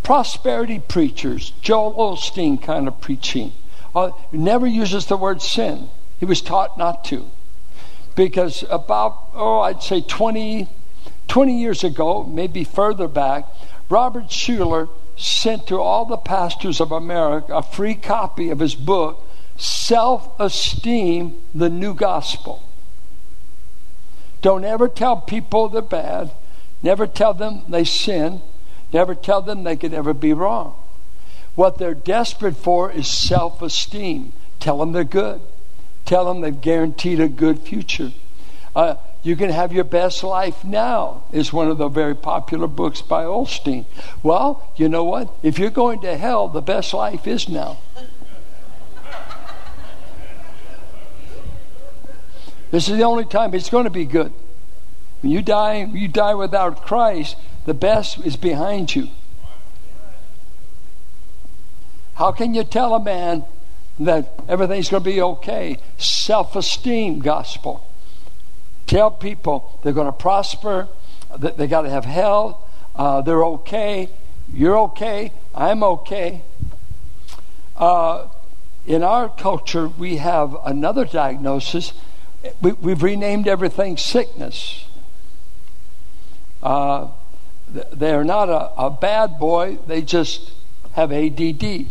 Prosperity 0.04 0.80
preachers, 0.80 1.52
Joel 1.62 1.94
Osteen 1.94 2.62
kind 2.62 2.88
of 2.88 3.00
preaching, 3.02 3.52
uh, 3.94 4.12
never 4.32 4.66
uses 4.66 5.06
the 5.08 5.18
word 5.18 5.42
sin. 5.42 5.90
He 6.20 6.26
was 6.26 6.42
taught 6.42 6.78
not 6.78 7.04
to. 7.06 7.30
Because 8.16 8.64
about, 8.70 9.18
oh, 9.34 9.60
I'd 9.60 9.84
say 9.84 10.02
20, 10.02 10.68
20 11.30 11.58
years 11.58 11.84
ago, 11.84 12.24
maybe 12.24 12.64
further 12.64 13.08
back, 13.08 13.46
Robert 13.90 14.26
Schuller 14.26 14.90
sent 15.16 15.68
to 15.68 15.80
all 15.80 16.06
the 16.06 16.18
pastors 16.18 16.82
of 16.82 16.92
America 16.92 17.54
a 17.56 17.64
free 17.64 17.96
copy 17.96 18.50
of 18.50 18.60
his 18.60 18.76
book, 18.76 19.24
Self 19.58 20.40
Esteem 20.40 21.36
the 21.54 21.70
New 21.70 21.94
Gospel. 21.94 22.64
Don't 24.42 24.64
ever 24.64 24.88
tell 24.88 25.18
people 25.18 25.70
they're 25.70 25.82
bad. 25.82 26.32
Never 26.82 27.06
tell 27.06 27.34
them 27.34 27.64
they 27.68 27.84
sin. 27.84 28.42
Never 28.94 29.14
tell 29.14 29.42
them 29.42 29.64
they 29.64 29.76
could 29.76 29.94
ever 29.94 30.14
be 30.14 30.34
wrong. 30.34 30.76
What 31.56 31.78
they're 31.78 31.94
desperate 31.94 32.56
for 32.56 32.90
is 32.90 33.08
self 33.08 33.62
esteem. 33.62 34.32
Tell 34.60 34.78
them 34.78 34.94
they're 34.94 35.04
good. 35.04 35.42
Tell 36.06 36.26
them 36.26 36.42
they've 36.42 36.62
guaranteed 36.62 37.20
a 37.20 37.28
good 37.28 37.60
future. 37.60 38.14
Uh, 38.76 38.96
you 39.22 39.36
can 39.36 39.50
have 39.50 39.74
your 39.74 39.84
best 39.84 40.24
life 40.24 40.64
now, 40.64 41.24
is 41.32 41.52
one 41.52 41.68
of 41.68 41.78
the 41.78 41.90
very 41.90 42.16
popular 42.16 42.68
books 42.68 43.02
by 43.02 43.24
Osteen. 43.24 43.86
Well, 44.24 44.72
you 44.78 44.88
know 44.88 45.04
what? 45.04 45.34
If 45.44 45.60
you're 45.60 45.70
going 45.70 46.02
to 46.02 46.18
hell, 46.18 46.48
the 46.48 46.62
best 46.62 46.94
life 46.94 47.28
is 47.28 47.50
now. 47.50 47.80
This 52.72 52.88
is 52.88 52.98
the 52.98 53.04
only 53.04 53.26
time 53.26 53.54
it's 53.54 53.70
going 53.70 53.86
to 53.86 53.90
be 53.90 54.06
good. 54.06 54.32
When 55.22 55.32
you 55.32 55.42
die, 55.42 55.84
you 55.92 56.08
die 56.08 56.36
without 56.36 56.84
Christ, 56.84 57.36
the 57.66 57.74
best 57.74 58.20
is 58.26 58.38
behind 58.38 58.96
you. 58.96 59.10
How 62.16 62.32
can 62.32 62.54
you 62.54 62.64
tell 62.64 62.94
a 62.94 63.04
man 63.04 63.44
that 64.00 64.34
everything's 64.48 64.90
going 64.90 65.04
to 65.04 65.10
be 65.10 65.22
okay? 65.22 65.78
Self 65.98 66.56
esteem 66.56 67.20
gospel. 67.20 67.89
Tell 68.90 69.12
people 69.12 69.80
they're 69.84 69.94
going 69.94 70.08
to 70.08 70.12
prosper, 70.12 70.88
that 71.38 71.60
they 71.60 71.68
got 71.68 71.84
to 71.84 71.92
have 71.92 72.06
health, 72.06 72.58
uh, 72.96 73.22
they're 73.22 73.46
okay, 73.46 74.10
you're 74.52 74.80
okay, 74.80 75.32
I'm 75.54 75.84
okay. 75.84 76.42
Uh, 77.78 78.30
in 78.88 79.04
our 79.04 79.30
culture, 79.30 79.88
we 79.88 80.18
have 80.18 80.58
another 80.66 81.06
diagnosis. 81.06 81.94
We, 82.64 82.72
have 82.90 83.04
renamed 83.04 83.48
everything 83.48 83.96
sickness. 83.96 84.86
Uh, 86.64 87.10
they're 87.94 88.24
not 88.24 88.50
a, 88.50 88.74
a 88.76 88.90
bad 88.90 89.38
boy, 89.38 89.78
they 89.86 90.02
just 90.02 90.52
have 90.94 91.12
ADD. 91.12 91.86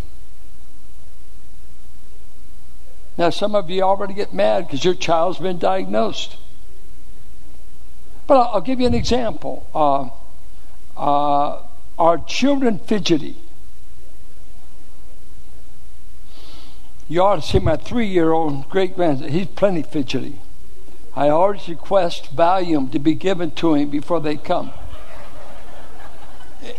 Now, 3.17 3.31
some 3.31 3.55
of 3.55 3.71
you 3.71 3.83
already 3.83 4.15
get 4.15 4.35
mad 4.35 4.67
because 4.67 4.85
your 4.85 4.95
child's 4.95 5.39
been 5.39 5.61
diagnosed. 5.61 6.39
But 8.29 8.51
I'll, 8.53 8.61
give 8.61 8.79
you 8.79 8.87
an 8.87 8.95
example. 8.95 9.67
Uh, 9.75 10.11
uh, 11.01 11.63
are 11.99 12.19
children 12.19 12.79
fidgety? 12.79 13.37
You 17.09 17.23
ought 17.23 17.37
to 17.37 17.43
see 17.43 17.59
my 17.59 17.77
three 17.77 18.07
year 18.07 18.33
old 18.33 18.69
great 18.69 18.95
grandson. 18.95 19.31
He's 19.31 19.47
plenty 19.47 19.83
fidgety. 19.83 20.41
I 21.17 21.31
always 21.31 21.67
request 21.71 22.37
Valium 22.37 22.93
to 22.93 22.99
be 22.99 23.15
given 23.15 23.51
to 23.53 23.75
him 23.75 23.89
before 23.89 24.21
they 24.21 24.37
come. 24.37 24.73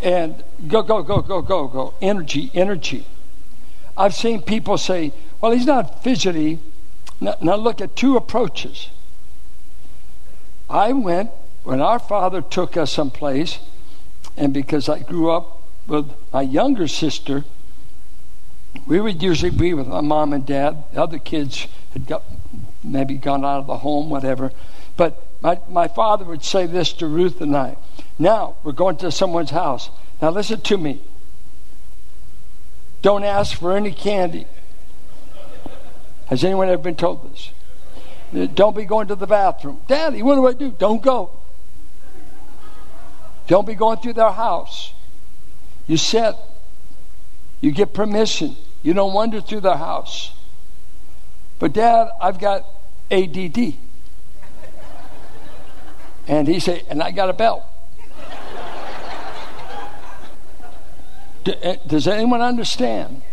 And 0.04 0.44
go, 0.68 0.84
go, 0.84 1.02
go, 1.02 1.24
go, 1.24 1.42
go, 1.42 1.68
go. 1.68 1.96
Energy, 2.00 2.52
energy. 2.54 3.08
I've 3.98 4.14
seen 4.14 4.44
people 4.44 4.78
say, 4.78 5.14
well, 5.42 5.52
he's 5.52 5.66
not 5.66 6.04
fidgety. 6.04 6.60
Now, 7.20 7.36
now 7.42 7.56
look 7.56 7.82
at 7.82 7.96
two 7.96 8.16
approaches. 8.18 8.90
I 10.70 10.94
went 10.94 11.32
when 11.70 11.82
our 11.82 12.00
father 12.00 12.42
took 12.42 12.76
us 12.76 12.92
someplace, 12.92 13.60
and 14.36 14.52
because 14.52 14.90
I 14.90 15.02
grew 15.02 15.30
up 15.30 15.62
with 15.86 16.12
my 16.34 16.42
younger 16.42 16.88
sister, 16.88 17.46
we 18.88 19.00
would 19.00 19.22
usually 19.22 19.52
be 19.52 19.76
with 19.76 19.86
my 19.86 20.02
mom 20.02 20.34
and 20.34 20.44
dad. 20.44 20.84
The 20.94 21.04
other 21.04 21.20
kids 21.20 21.68
had 21.94 22.08
got, 22.08 22.24
maybe 22.84 23.18
gone 23.18 23.46
out 23.46 23.60
of 23.60 23.68
the 23.68 23.78
home, 23.78 24.10
whatever. 24.10 24.52
But 24.98 25.24
my, 25.42 25.60
my 25.70 25.88
father 25.88 26.26
would 26.26 26.44
say 26.44 26.66
this 26.66 26.92
to 26.94 27.06
Ruth 27.06 27.40
and 27.40 27.56
I. 27.56 27.78
Now, 28.18 28.56
we're 28.64 28.72
going 28.72 28.98
to 28.98 29.12
someone's 29.12 29.52
house. 29.52 29.92
Now, 30.24 30.32
listen 30.32 30.62
to 30.62 30.76
me. 30.76 31.00
Don't 33.04 33.24
ask 33.24 33.56
for 33.56 33.78
any 33.78 33.92
candy. 33.92 34.48
Has 36.30 36.44
anyone 36.44 36.68
ever 36.68 36.82
been 36.82 36.96
told 36.96 37.32
this? 37.32 38.56
Don't 38.56 38.76
be 38.76 38.86
going 38.86 39.08
to 39.10 39.16
the 39.16 39.28
bathroom. 39.28 39.82
Daddy, 39.88 40.24
what 40.24 40.34
do 40.34 40.48
I 40.48 40.54
do? 40.54 40.72
Don't 40.72 41.04
go. 41.04 41.39
Don't 43.50 43.66
be 43.66 43.74
going 43.74 43.98
through 43.98 44.14
their 44.14 44.32
house. 44.32 44.94
You 45.88 45.98
sit. 45.98 46.36
You 47.62 47.72
get 47.72 47.96
permission. 47.96 48.56
You 48.84 48.94
don't 48.94 49.12
wander 49.12 49.42
through 49.42 49.62
their 49.62 49.76
house. 49.76 50.32
But, 51.58 51.74
Dad, 51.74 52.10
I've 52.22 52.40
got 52.40 52.64
ADD. 53.10 53.74
And 56.28 56.48
he 56.48 56.60
said, 56.60 56.84
and 56.90 57.02
I 57.02 57.10
got 57.10 57.32
a 57.32 57.34
belt. 57.34 57.66
Eh, 61.48 61.78
does 61.88 62.08
anyone 62.08 62.42
understand? 62.42 63.24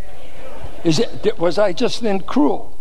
Is 0.82 0.99
it, 0.99 1.38
was 1.38 1.58
I 1.58 1.75
just 1.75 2.00
then 2.00 2.20
cruel? 2.20 2.80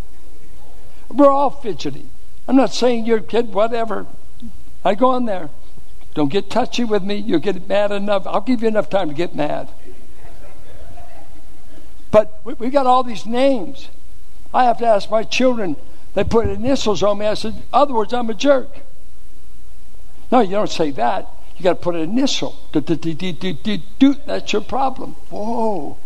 We're 1.10 1.30
all 1.30 1.50
fidgety. 1.50 2.06
I'm 2.48 2.56
not 2.56 2.74
saying 2.74 3.06
you're 3.06 3.20
kid, 3.20 3.54
whatever. 3.54 4.06
I 4.86 4.96
go 4.96 5.18
in 5.18 5.26
there. 5.26 5.50
Don't 6.16 6.30
get 6.30 6.50
touchy 6.50 6.84
with 6.84 7.04
me. 7.04 7.16
You'll 7.16 7.40
get 7.40 7.68
mad 7.68 7.92
enough. 7.92 8.26
I'll 8.26 8.42
give 8.42 8.64
you 8.64 8.68
enough 8.68 8.90
time 8.90 9.10
to 9.10 9.14
get 9.14 9.36
mad. 9.36 9.70
But 12.10 12.40
we, 12.44 12.54
we 12.54 12.70
got 12.70 12.88
all 12.88 13.04
these 13.04 13.26
names. 13.26 13.90
I 14.54 14.64
have 14.64 14.80
to 14.80 14.88
ask 14.88 15.12
my 15.12 15.24
children. 15.24 15.76
They 16.14 16.24
put 16.24 16.48
initials 16.48 17.04
on 17.04 17.20
me. 17.20 17.26
I 17.28 17.34
said, 17.34 17.62
other 17.72 17.94
words, 17.94 18.14
I'm 18.14 18.30
a 18.30 18.34
jerk. 18.34 18.70
No, 20.32 20.40
you 20.40 20.52
don't 20.52 20.72
say 20.72 20.92
that. 20.92 21.28
You 21.58 21.64
got 21.64 21.74
to 21.74 21.82
put 21.82 21.96
an 21.96 22.02
initial. 22.02 22.56
That's 22.72 24.54
your 24.54 24.62
problem. 24.62 25.12
Whoa. 25.30 25.98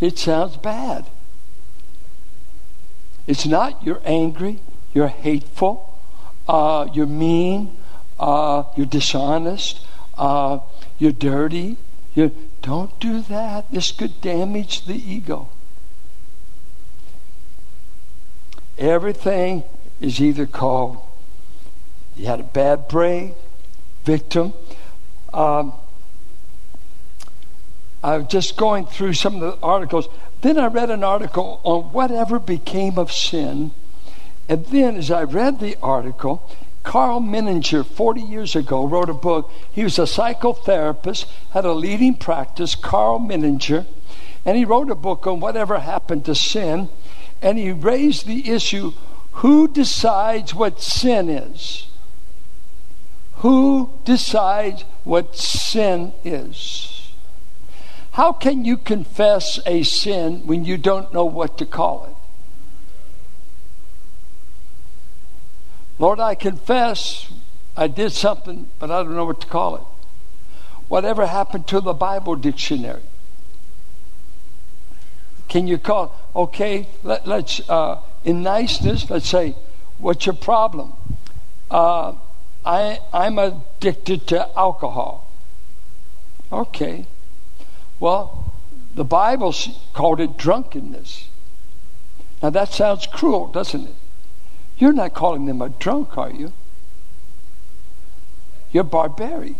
It 0.00 0.18
sounds 0.18 0.56
bad. 0.56 1.06
It's 3.26 3.44
not 3.44 3.84
you're 3.84 4.00
angry, 4.06 4.60
you're 4.94 5.08
hateful, 5.08 6.00
uh, 6.48 6.88
you're 6.94 7.06
mean, 7.06 7.76
uh, 8.18 8.64
you're 8.76 8.86
dishonest, 8.86 9.86
uh, 10.16 10.58
you're 10.98 11.12
dirty. 11.12 11.76
You 12.14 12.34
don't 12.62 12.98
do 12.98 13.20
that. 13.22 13.70
This 13.70 13.92
could 13.92 14.20
damage 14.20 14.86
the 14.86 14.94
ego. 14.94 15.48
Everything 18.76 19.62
is 20.00 20.20
either 20.20 20.46
called 20.46 20.98
you 22.18 22.26
had 22.26 22.40
a 22.40 22.44
bad 22.44 22.88
break, 22.88 23.34
victim. 24.04 24.52
Um, 25.32 25.72
I 28.02 28.18
was 28.18 28.26
just 28.26 28.56
going 28.56 28.86
through 28.86 29.14
some 29.14 29.36
of 29.36 29.40
the 29.40 29.64
articles. 29.64 30.08
Then 30.40 30.58
I 30.58 30.66
read 30.66 30.90
an 30.90 31.04
article 31.04 31.60
on 31.62 31.92
whatever 31.92 32.40
became 32.40 32.98
of 32.98 33.12
sin. 33.12 33.70
And 34.48 34.66
then, 34.66 34.96
as 34.96 35.10
I 35.10 35.22
read 35.22 35.60
the 35.60 35.76
article, 35.80 36.48
Karl 36.88 37.20
Menninger, 37.20 37.84
40 37.84 38.22
years 38.22 38.56
ago, 38.56 38.86
wrote 38.86 39.10
a 39.10 39.14
book. 39.14 39.50
He 39.70 39.84
was 39.84 39.98
a 39.98 40.04
psychotherapist, 40.04 41.26
had 41.50 41.66
a 41.66 41.74
leading 41.74 42.16
practice, 42.16 42.74
Karl 42.74 43.18
Menninger, 43.18 43.84
and 44.46 44.56
he 44.56 44.64
wrote 44.64 44.88
a 44.88 44.94
book 44.94 45.26
on 45.26 45.38
whatever 45.38 45.80
happened 45.80 46.24
to 46.24 46.34
sin. 46.34 46.88
And 47.42 47.58
he 47.58 47.72
raised 47.72 48.26
the 48.26 48.50
issue 48.50 48.94
who 49.32 49.68
decides 49.68 50.54
what 50.54 50.80
sin 50.80 51.28
is? 51.28 51.88
Who 53.44 53.90
decides 54.06 54.84
what 55.04 55.36
sin 55.36 56.14
is? 56.24 57.12
How 58.12 58.32
can 58.32 58.64
you 58.64 58.78
confess 58.78 59.60
a 59.66 59.82
sin 59.82 60.46
when 60.46 60.64
you 60.64 60.78
don't 60.78 61.12
know 61.12 61.26
what 61.26 61.58
to 61.58 61.66
call 61.66 62.06
it? 62.06 62.17
Lord, 65.98 66.20
I 66.20 66.34
confess 66.34 67.30
I 67.76 67.88
did 67.88 68.12
something, 68.12 68.68
but 68.78 68.90
I 68.90 69.02
don't 69.02 69.14
know 69.14 69.24
what 69.24 69.40
to 69.40 69.46
call 69.46 69.76
it. 69.76 69.82
Whatever 70.88 71.26
happened 71.26 71.66
to 71.68 71.80
the 71.80 71.92
Bible 71.92 72.34
dictionary? 72.36 73.02
Can 75.48 75.66
you 75.66 75.78
call? 75.78 76.14
Okay, 76.34 76.88
let, 77.02 77.26
us 77.26 77.60
uh, 77.68 78.00
in 78.24 78.42
niceness, 78.42 79.08
let's 79.10 79.28
say, 79.28 79.56
what's 79.98 80.26
your 80.26 80.34
problem? 80.34 80.92
Uh, 81.70 82.14
I, 82.64 83.00
I'm 83.12 83.38
addicted 83.38 84.26
to 84.28 84.58
alcohol. 84.58 85.30
Okay. 86.52 87.06
Well, 88.00 88.52
the 88.94 89.04
Bible 89.04 89.54
called 89.92 90.20
it 90.20 90.36
drunkenness. 90.36 91.28
Now 92.42 92.50
that 92.50 92.68
sounds 92.68 93.06
cruel, 93.06 93.48
doesn't 93.48 93.86
it? 93.86 93.94
You're 94.78 94.92
not 94.92 95.14
calling 95.14 95.46
them 95.46 95.60
a 95.60 95.68
drunk, 95.68 96.16
are 96.16 96.30
you? 96.30 96.52
You're 98.70 98.84
barbaric. 98.84 99.56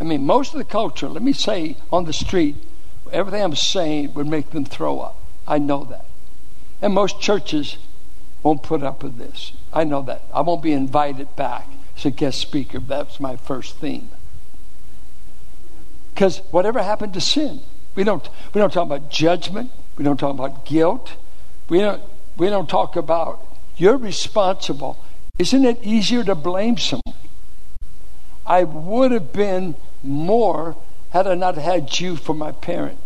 I 0.00 0.04
mean, 0.04 0.26
most 0.26 0.52
of 0.52 0.58
the 0.58 0.64
culture, 0.64 1.08
let 1.08 1.22
me 1.22 1.32
say 1.32 1.76
on 1.92 2.04
the 2.04 2.12
street, 2.12 2.56
everything 3.12 3.42
I'm 3.42 3.54
saying 3.54 4.14
would 4.14 4.26
make 4.26 4.50
them 4.50 4.64
throw 4.64 5.00
up. 5.00 5.16
I 5.46 5.58
know 5.58 5.84
that. 5.84 6.04
And 6.82 6.92
most 6.92 7.20
churches 7.20 7.78
won't 8.42 8.62
put 8.62 8.82
up 8.82 9.02
with 9.02 9.16
this. 9.16 9.52
I 9.72 9.84
know 9.84 10.02
that. 10.02 10.22
I 10.34 10.40
won't 10.42 10.62
be 10.62 10.72
invited 10.72 11.34
back 11.36 11.68
as 11.96 12.04
a 12.04 12.10
guest 12.10 12.40
speaker. 12.40 12.80
That's 12.80 13.20
my 13.20 13.36
first 13.36 13.76
theme. 13.76 14.10
Because 16.12 16.38
whatever 16.50 16.82
happened 16.82 17.14
to 17.14 17.20
sin, 17.20 17.60
we 17.94 18.04
don't 18.04 18.28
we 18.54 18.60
don't 18.60 18.72
talk 18.72 18.86
about 18.86 19.10
judgment. 19.10 19.70
We 19.96 20.04
don't 20.04 20.18
talk 20.18 20.34
about 20.34 20.64
guilt. 20.64 21.14
We 21.68 21.80
don't 21.80 22.02
we 22.36 22.48
don't 22.48 22.68
talk 22.68 22.96
about 22.96 23.40
you're 23.76 23.98
responsible. 23.98 24.98
Isn't 25.38 25.64
it 25.64 25.82
easier 25.82 26.24
to 26.24 26.34
blame 26.34 26.78
someone? 26.78 27.02
I 28.46 28.64
would 28.64 29.12
have 29.12 29.32
been 29.32 29.74
more 30.02 30.76
had 31.10 31.26
I 31.26 31.34
not 31.34 31.56
had 31.56 32.00
you 32.00 32.16
for 32.16 32.34
my 32.34 32.52
parent. 32.52 33.00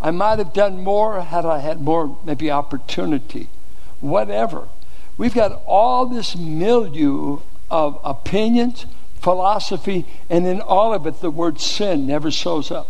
I 0.00 0.10
might 0.10 0.38
have 0.38 0.52
done 0.52 0.84
more 0.84 1.22
had 1.22 1.46
I 1.46 1.60
had 1.60 1.80
more, 1.80 2.18
maybe, 2.24 2.50
opportunity. 2.50 3.48
Whatever. 4.00 4.68
We've 5.16 5.34
got 5.34 5.62
all 5.66 6.06
this 6.06 6.36
milieu 6.36 7.38
of 7.70 7.98
opinions, 8.04 8.84
philosophy, 9.14 10.04
and 10.28 10.46
in 10.46 10.60
all 10.60 10.92
of 10.92 11.06
it, 11.06 11.20
the 11.20 11.30
word 11.30 11.58
sin 11.58 12.06
never 12.06 12.30
shows 12.30 12.70
up. 12.70 12.88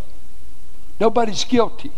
Nobody's 0.99 1.45
guilty. 1.45 1.93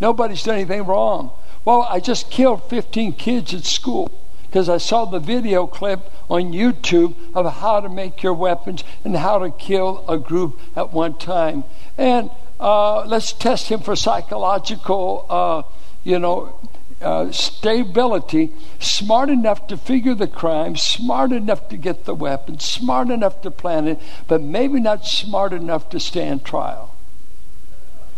Nobody's 0.00 0.42
done 0.42 0.56
anything 0.56 0.84
wrong. 0.84 1.32
Well, 1.64 1.82
I 1.82 2.00
just 2.00 2.30
killed 2.30 2.68
15 2.70 3.14
kids 3.14 3.52
at 3.52 3.64
school 3.64 4.10
because 4.46 4.68
I 4.68 4.78
saw 4.78 5.04
the 5.04 5.18
video 5.18 5.66
clip 5.66 6.10
on 6.30 6.52
YouTube 6.52 7.14
of 7.34 7.52
how 7.54 7.80
to 7.80 7.88
make 7.88 8.22
your 8.22 8.34
weapons 8.34 8.84
and 9.04 9.16
how 9.16 9.38
to 9.38 9.50
kill 9.50 10.04
a 10.08 10.18
group 10.18 10.58
at 10.74 10.92
one 10.92 11.18
time. 11.18 11.64
And 11.98 12.30
uh, 12.58 13.04
let's 13.04 13.32
test 13.32 13.68
him 13.68 13.80
for 13.80 13.94
psychological, 13.96 15.26
uh, 15.28 15.62
you 16.04 16.18
know, 16.18 16.58
uh, 17.02 17.30
stability, 17.30 18.52
smart 18.80 19.28
enough 19.28 19.66
to 19.68 19.76
figure 19.76 20.14
the 20.14 20.26
crime, 20.26 20.76
smart 20.76 21.30
enough 21.30 21.68
to 21.68 21.76
get 21.76 22.06
the 22.06 22.14
weapon, 22.14 22.58
smart 22.58 23.10
enough 23.10 23.40
to 23.42 23.50
plan 23.50 23.86
it, 23.86 24.00
but 24.26 24.42
maybe 24.42 24.80
not 24.80 25.04
smart 25.04 25.52
enough 25.52 25.88
to 25.90 26.00
stand 26.00 26.44
trial. 26.44 26.94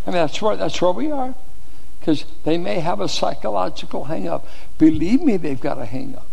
I 0.07 0.11
mean, 0.11 0.17
that's 0.17 0.41
where, 0.41 0.57
that's 0.57 0.81
where 0.81 0.93
we 0.93 1.11
are. 1.11 1.35
Because 2.01 2.25
they 2.45 2.57
may 2.57 2.81
have 2.81 3.01
a 3.01 3.09
psychological 3.09 4.05
hang 4.05 4.27
up. 4.27 4.47
Believe 4.79 5.23
me, 5.23 5.37
they've 5.37 5.61
got 5.61 5.79
a 5.79 5.85
hang 5.85 6.17
up. 6.17 6.27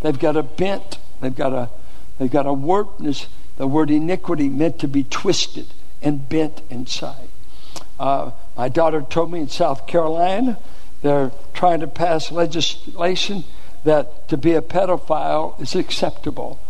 They've 0.00 0.18
got 0.18 0.36
a 0.36 0.42
bent. 0.42 0.98
They've 1.20 1.34
got 1.34 1.52
a, 1.52 1.70
they've 2.18 2.30
got 2.30 2.46
a 2.46 2.52
warpness. 2.52 3.26
The 3.56 3.66
word 3.66 3.90
iniquity 3.90 4.48
meant 4.48 4.78
to 4.80 4.88
be 4.88 5.02
twisted 5.04 5.66
and 6.02 6.28
bent 6.28 6.62
inside. 6.70 7.28
Uh, 7.98 8.30
my 8.56 8.68
daughter 8.68 9.02
told 9.02 9.32
me 9.32 9.40
in 9.40 9.48
South 9.48 9.86
Carolina 9.86 10.58
they're 11.02 11.32
trying 11.54 11.80
to 11.80 11.86
pass 11.86 12.30
legislation 12.30 13.44
that 13.84 14.28
to 14.28 14.36
be 14.36 14.52
a 14.52 14.62
pedophile 14.62 15.60
is 15.60 15.74
acceptable. 15.74 16.60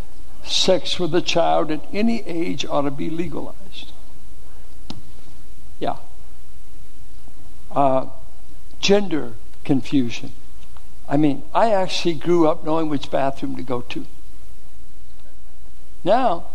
Sex 0.44 1.00
with 1.00 1.14
a 1.14 1.22
child 1.22 1.70
at 1.70 1.84
any 1.92 2.22
age 2.26 2.64
ought 2.66 2.82
to 2.82 2.90
be 2.90 3.10
legalized. 3.10 3.56
Uh, 7.76 8.06
gender 8.80 9.34
confusion. 9.64 10.32
I 11.06 11.18
mean, 11.18 11.42
I 11.54 11.72
actually 11.72 12.14
grew 12.14 12.48
up 12.48 12.64
knowing 12.64 12.88
which 12.88 13.10
bathroom 13.10 13.54
to 13.56 13.62
go 13.62 13.82
to. 13.82 14.06
Now, 16.02 16.46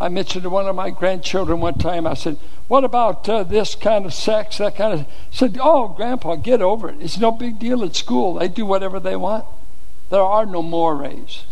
I 0.00 0.08
mentioned 0.08 0.44
to 0.44 0.50
one 0.50 0.66
of 0.66 0.74
my 0.74 0.88
grandchildren 0.88 1.60
one 1.60 1.74
time, 1.74 2.06
I 2.06 2.14
said, 2.14 2.38
What 2.66 2.82
about 2.82 3.28
uh, 3.28 3.44
this 3.44 3.74
kind 3.74 4.06
of 4.06 4.14
sex, 4.14 4.56
that 4.56 4.74
kind 4.74 5.00
of. 5.00 5.06
Said, 5.30 5.58
Oh, 5.60 5.88
Grandpa, 5.88 6.36
get 6.36 6.62
over 6.62 6.88
it. 6.88 6.96
It's 7.00 7.18
no 7.18 7.30
big 7.30 7.58
deal 7.58 7.84
at 7.84 7.94
school. 7.94 8.34
They 8.34 8.48
do 8.48 8.64
whatever 8.64 8.98
they 8.98 9.16
want. 9.16 9.44
There 10.08 10.22
are 10.22 10.46
no 10.46 10.62
mores, 10.62 11.44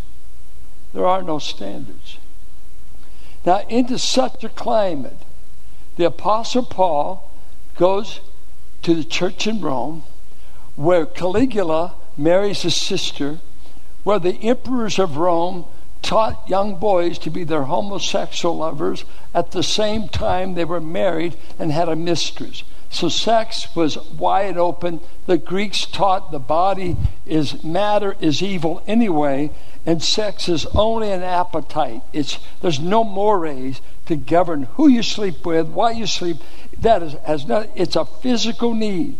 there 0.94 1.06
are 1.06 1.22
no 1.22 1.38
standards. 1.38 2.16
Now, 3.44 3.60
into 3.68 3.98
such 3.98 4.42
a 4.42 4.48
climate, 4.48 5.18
the 5.96 6.06
Apostle 6.06 6.64
Paul 6.64 7.30
goes 7.76 8.20
to 8.82 8.94
the 8.94 9.04
church 9.04 9.46
in 9.46 9.60
Rome 9.60 10.02
where 10.80 11.04
Caligula 11.04 11.94
marries 12.16 12.62
his 12.62 12.74
sister, 12.74 13.38
where 14.02 14.18
the 14.18 14.36
emperors 14.42 14.98
of 14.98 15.18
Rome 15.18 15.66
taught 16.00 16.48
young 16.48 16.76
boys 16.76 17.18
to 17.18 17.30
be 17.30 17.44
their 17.44 17.64
homosexual 17.64 18.56
lovers 18.56 19.04
at 19.34 19.50
the 19.50 19.62
same 19.62 20.08
time 20.08 20.54
they 20.54 20.64
were 20.64 20.80
married 20.80 21.36
and 21.58 21.70
had 21.70 21.90
a 21.90 21.96
mistress. 21.96 22.62
So 22.88 23.10
sex 23.10 23.68
was 23.76 23.98
wide 24.08 24.56
open. 24.56 25.00
The 25.26 25.36
Greeks 25.36 25.84
taught 25.84 26.32
the 26.32 26.38
body 26.38 26.96
is 27.26 27.62
matter 27.62 28.16
is 28.20 28.42
evil 28.42 28.82
anyway, 28.86 29.50
and 29.84 30.02
sex 30.02 30.48
is 30.48 30.64
only 30.74 31.12
an 31.12 31.22
appetite. 31.22 32.02
It's 32.12 32.38
there's 32.62 32.80
no 32.80 33.04
mores 33.04 33.80
to 34.06 34.16
govern 34.16 34.64
who 34.74 34.88
you 34.88 35.02
sleep 35.02 35.46
with, 35.46 35.68
why 35.68 35.92
you 35.92 36.06
sleep. 36.06 36.38
That 36.80 37.02
is 37.02 37.12
has 37.24 37.46
not 37.46 37.68
it's 37.74 37.96
a 37.96 38.04
physical 38.04 38.74
need. 38.74 39.18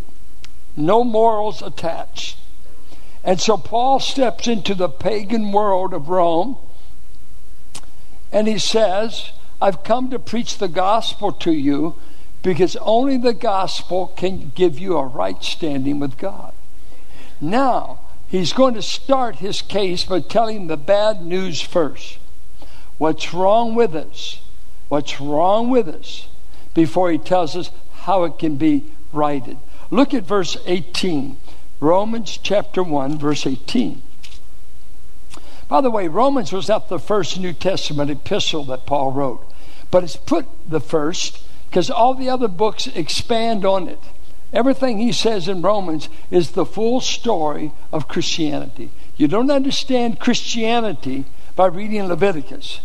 No 0.77 1.05
morals 1.05 1.63
attached. 1.63 2.39
And 3.23 3.41
so 3.41 3.57
Paul 3.57 4.01
steps 4.01 4.47
into 4.47 4.75
the 4.75 4.89
pagan 4.89 5.53
world 5.53 5.93
of 5.93 6.09
Rome 6.09 6.57
and 8.33 8.49
he 8.49 8.59
says, 8.59 9.31
I've 9.61 9.83
come 9.83 10.11
to 10.11 10.19
preach 10.19 10.57
the 10.57 10.69
gospel 10.69 11.33
to 11.33 11.53
you 11.53 11.97
because 12.43 12.77
only 12.77 13.19
the 13.19 13.35
gospel 13.35 14.07
can 14.17 14.53
give 14.55 14.79
you 14.79 14.97
a 14.97 15.05
right 15.05 15.43
standing 15.43 16.01
with 16.01 16.17
God. 16.17 16.55
Now, 17.41 18.01
he's 18.29 18.55
going 18.55 18.75
to 18.75 18.83
start 18.83 19.37
his 19.37 19.61
case 19.61 20.05
by 20.05 20.21
telling 20.21 20.67
the 20.67 20.79
bad 20.79 21.23
news 21.23 21.61
first. 21.61 22.19
What's 22.97 23.35
wrong 23.35 23.75
with 23.75 23.95
us? 23.95 24.41
What's 24.89 25.21
wrong 25.21 25.69
with 25.69 25.89
us? 25.89 26.29
Before 26.75 27.11
he 27.11 27.19
tells 27.19 27.57
us 27.57 27.71
how 27.93 28.25
it 28.25 28.39
can 28.39 28.57
be 28.57 28.85
righted. 29.13 29.59
Look 29.91 30.15
at 30.15 30.25
verse 30.25 30.57
18. 30.67 31.37
Romans 31.81 32.39
chapter 32.43 32.83
1, 32.83 33.19
verse 33.19 33.47
18. 33.47 34.03
By 35.69 35.81
the 35.81 35.91
way, 35.91 36.09
Romans 36.09 36.53
was 36.53 36.69
not 36.69 36.89
the 36.89 36.99
first 36.99 37.39
New 37.39 37.53
Testament 37.53 38.11
epistle 38.11 38.65
that 38.65 38.87
Paul 38.87 39.13
wrote, 39.13 39.47
but 39.91 40.03
it's 40.03 40.17
put 40.17 40.47
the 40.69 40.81
first 40.81 41.43
because 41.69 41.91
all 41.91 42.15
the 42.15 42.29
other 42.29 42.49
books 42.49 42.89
expand 42.89 43.65
on 43.65 43.89
it. 43.89 44.01
Everything 44.53 44.99
he 44.99 45.13
says 45.13 45.47
in 45.47 45.63
Romans 45.63 46.09
is 46.31 46.51
the 46.51 46.67
full 46.67 47.01
story 47.01 47.71
of 47.93 48.09
Christianity. 48.09 48.91
You 49.17 49.29
don't 49.29 49.51
understand 49.51 50.19
Christianity 50.19 51.25
by 51.55 51.67
reading 51.67 52.09
Leviticus. 52.09 52.81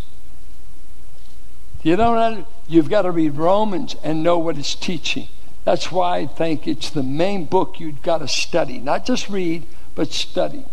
You 1.85 1.95
don't, 1.95 2.47
you've 2.67 2.89
got 2.89 3.03
to 3.03 3.11
read 3.11 3.35
Romans 3.35 3.95
and 4.03 4.23
know 4.23 4.39
what 4.39 4.57
it's 4.57 4.73
teaching. 4.73 5.27
That's 5.65 5.91
why 5.91 6.17
I 6.17 6.25
think 6.25 6.67
it's 6.67 6.89
the 6.89 7.03
main 7.03 7.45
book 7.45 7.79
you've 7.79 8.01
got 8.01 8.17
to 8.17 8.27
study. 8.27 8.79
Not 8.79 9.05
just 9.05 9.29
read, 9.29 9.67
but 9.93 10.11
study. 10.11 10.65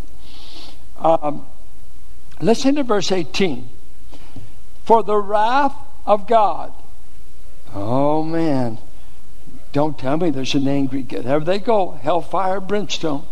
Um, 0.96 1.44
listen 2.40 2.76
to 2.76 2.82
verse 2.82 3.12
18. 3.12 3.68
For 4.84 5.02
the 5.02 5.18
wrath 5.18 5.76
of 6.06 6.26
God. 6.26 6.72
Oh, 7.74 8.22
man. 8.22 8.78
Don't 9.72 9.98
tell 9.98 10.16
me 10.16 10.30
there's 10.30 10.54
an 10.54 10.66
angry 10.66 11.02
God. 11.02 11.24
There 11.24 11.40
they 11.40 11.58
go. 11.58 11.90
Hellfire, 11.90 12.58
brimstone. 12.58 13.26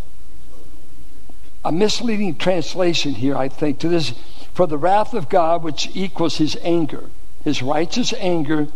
A 1.65 1.73
misleading 1.73 2.37
translation 2.37 3.15
here, 3.15 3.39
I 3.39 3.49
think, 3.49 3.79
to 3.79 3.89
this. 3.89 4.13
For 4.53 4.67
the 4.67 4.77
wrath 4.77 5.15
of 5.15 5.31
God, 5.31 5.63
which 5.63 5.89
equals 5.95 6.37
his 6.37 6.59
anger, 6.61 7.09
his 7.45 7.63
righteous 7.63 8.13
anger, 8.19 8.69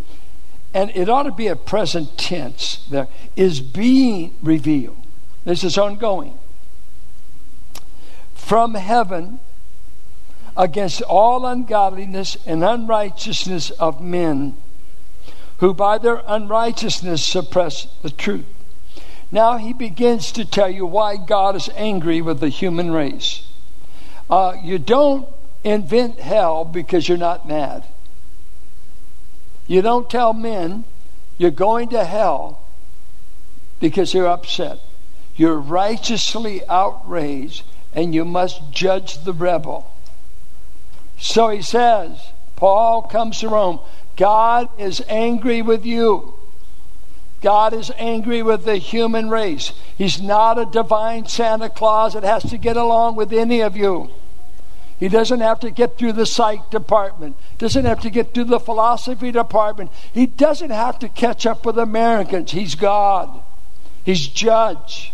and 0.73 0.91
it 0.95 1.09
ought 1.09 1.25
to 1.25 1.33
be 1.33 1.47
a 1.47 1.57
present 1.57 2.17
tense 2.19 2.85
there, 2.91 3.09
is 3.37 3.61
being 3.61 4.35
revealed. 4.43 4.97
This 5.45 5.63
is 5.63 5.79
ongoing. 5.79 6.39
From 8.35 8.75
heaven 8.75 9.41
against 10.57 11.03
all 11.03 11.47
ungodliness 11.47 12.37
and 12.47 12.65
unrighteousness 12.65 13.71
of 13.73 14.01
men 14.01 14.57
who 15.59 15.73
by 15.73 15.99
their 15.99 16.23
unrighteousness 16.27 17.25
suppress 17.25 17.87
the 18.03 18.11
truth. 18.11 18.45
Now 19.31 19.57
he 19.57 19.73
begins 19.73 20.33
to 20.33 20.45
tell 20.45 20.71
you 20.71 20.87
why 20.87 21.17
God 21.17 21.57
is 21.57 21.71
angry 21.75 22.21
with 22.21 22.41
the 22.41 22.49
human 22.49 22.91
race. 22.91 23.47
Uh, 24.29 24.55
you 24.63 24.79
don't 24.79 25.29
invent 25.65 26.21
hell 26.21 26.65
because 26.65 27.09
you're 27.09 27.19
not 27.19 27.49
mad. 27.49 27.85
You 29.67 29.83
don't 29.83 30.11
tell 30.11 30.33
men 30.33 30.85
you're 31.39 31.51
going 31.51 31.89
to 31.91 32.05
hell 32.05 32.61
because 33.81 34.15
you're 34.15 34.29
upset. 34.29 34.79
You're 35.37 35.59
righteously 35.59 36.67
outraged 36.69 37.65
and 37.95 38.15
you 38.15 38.25
must 38.25 38.71
judge 38.71 39.25
the 39.25 39.33
rebel. 39.33 39.91
So 41.19 41.49
he 41.49 41.63
says, 41.63 42.33
Paul 42.57 43.03
comes 43.03 43.41
to 43.41 43.49
Rome. 43.49 43.81
God 44.17 44.69
is 44.79 45.03
angry 45.09 45.63
with 45.63 45.85
you. 45.85 46.35
God 47.41 47.75
is 47.75 47.93
angry 47.99 48.43
with 48.43 48.65
the 48.65 48.77
human 48.77 49.29
race. 49.29 49.73
He's 49.99 50.21
not 50.21 50.59
a 50.59 50.65
divine 50.65 51.27
Santa 51.27 51.69
Claus 51.69 52.15
that 52.15 52.23
has 52.23 52.43
to 52.45 52.57
get 52.57 52.77
along 52.77 53.17
with 53.17 53.33
any 53.33 53.61
of 53.61 53.77
you. 53.77 54.11
He 54.99 55.09
doesn't 55.09 55.41
have 55.41 55.61
to 55.61 55.71
get 55.71 55.99
through 55.99 56.13
the 56.13 56.27
psych 56.27 56.71
department, 56.71 57.37
doesn't 57.59 57.85
have 57.85 58.01
to 58.03 58.11
get 58.11 58.33
through 58.33 58.45
the 58.45 58.61
philosophy 58.61 59.33
department. 59.33 59.91
He 60.13 60.27
doesn't 60.27 60.71
have 60.71 60.99
to 61.01 61.09
catch 61.09 61.47
up 61.47 61.67
with 61.67 61.79
Americans. 61.79 62.53
He's 62.53 62.75
God, 62.75 63.43
He's 64.05 64.27
judge. 64.27 65.13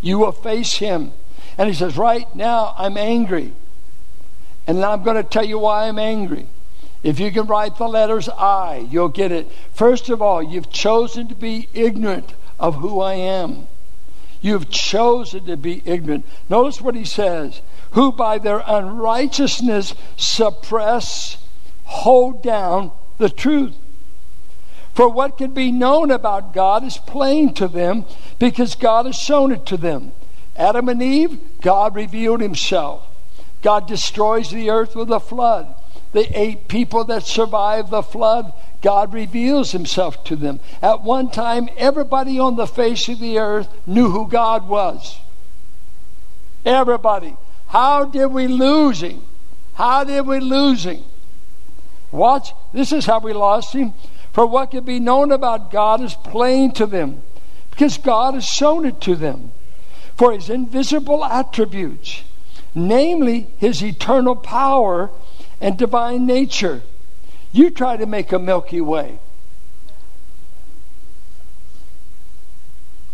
You 0.00 0.18
will 0.18 0.32
face 0.32 0.74
Him. 0.74 1.12
And 1.58 1.68
He 1.68 1.74
says, 1.74 1.96
Right 1.96 2.32
now, 2.34 2.74
I'm 2.76 2.96
angry. 2.96 3.52
And 4.66 4.84
I'm 4.84 5.02
going 5.02 5.16
to 5.16 5.28
tell 5.28 5.44
you 5.44 5.58
why 5.58 5.88
I'm 5.88 5.98
angry. 5.98 6.46
If 7.02 7.20
you 7.20 7.30
can 7.30 7.46
write 7.46 7.76
the 7.76 7.88
letters 7.88 8.28
I, 8.28 8.86
you'll 8.90 9.08
get 9.08 9.30
it. 9.30 9.50
First 9.72 10.08
of 10.08 10.20
all, 10.20 10.42
you've 10.42 10.70
chosen 10.70 11.28
to 11.28 11.34
be 11.34 11.68
ignorant 11.72 12.34
of 12.58 12.76
who 12.76 13.00
I 13.00 13.14
am. 13.14 13.68
You've 14.46 14.70
chosen 14.70 15.46
to 15.46 15.56
be 15.56 15.82
ignorant. 15.84 16.24
Notice 16.48 16.80
what 16.80 16.94
he 16.94 17.04
says 17.04 17.62
who 17.90 18.12
by 18.12 18.38
their 18.38 18.62
unrighteousness 18.64 19.92
suppress, 20.16 21.38
hold 21.82 22.44
down 22.44 22.92
the 23.18 23.28
truth. 23.28 23.74
For 24.94 25.08
what 25.08 25.36
can 25.36 25.52
be 25.52 25.72
known 25.72 26.12
about 26.12 26.54
God 26.54 26.84
is 26.84 26.96
plain 26.96 27.54
to 27.54 27.66
them 27.66 28.04
because 28.38 28.76
God 28.76 29.06
has 29.06 29.16
shown 29.16 29.50
it 29.50 29.66
to 29.66 29.76
them. 29.76 30.12
Adam 30.54 30.88
and 30.90 31.02
Eve, 31.02 31.40
God 31.60 31.96
revealed 31.96 32.40
himself. 32.40 33.04
God 33.62 33.88
destroys 33.88 34.50
the 34.50 34.70
earth 34.70 34.94
with 34.94 35.10
a 35.10 35.18
flood. 35.18 35.74
The 36.12 36.28
eight 36.38 36.68
people 36.68 37.02
that 37.06 37.24
survived 37.24 37.90
the 37.90 38.00
flood, 38.00 38.52
God 38.82 39.12
reveals 39.12 39.72
himself 39.72 40.22
to 40.24 40.36
them. 40.36 40.60
At 40.82 41.02
one 41.02 41.30
time, 41.30 41.68
everybody 41.76 42.38
on 42.38 42.56
the 42.56 42.66
face 42.66 43.08
of 43.08 43.18
the 43.18 43.38
earth 43.38 43.68
knew 43.86 44.10
who 44.10 44.28
God 44.28 44.68
was. 44.68 45.18
Everybody. 46.64 47.36
How 47.68 48.04
did 48.04 48.26
we 48.26 48.46
lose 48.46 49.02
him? 49.02 49.22
How 49.74 50.04
did 50.04 50.26
we 50.26 50.40
lose 50.40 50.84
him? 50.84 51.02
Watch, 52.12 52.52
this 52.72 52.92
is 52.92 53.06
how 53.06 53.18
we 53.18 53.32
lost 53.32 53.72
him. 53.72 53.92
For 54.32 54.46
what 54.46 54.70
can 54.70 54.84
be 54.84 55.00
known 55.00 55.32
about 55.32 55.70
God 55.70 56.00
is 56.00 56.14
plain 56.14 56.72
to 56.74 56.86
them, 56.86 57.22
because 57.70 57.98
God 57.98 58.34
has 58.34 58.44
shown 58.44 58.84
it 58.84 59.00
to 59.02 59.16
them. 59.16 59.52
For 60.16 60.32
his 60.32 60.48
invisible 60.48 61.24
attributes, 61.24 62.22
namely 62.74 63.48
his 63.58 63.82
eternal 63.82 64.36
power 64.36 65.10
and 65.60 65.76
divine 65.76 66.26
nature. 66.26 66.82
You 67.56 67.70
try 67.70 67.96
to 67.96 68.04
make 68.04 68.32
a 68.32 68.38
Milky 68.38 68.82
Way. 68.82 69.18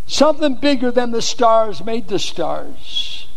Something 0.09 0.57
bigger 0.57 0.91
than 0.91 1.13
the 1.13 1.23
stars 1.23 1.85
made 1.85 2.09
the 2.09 2.19
stars. 2.19 3.29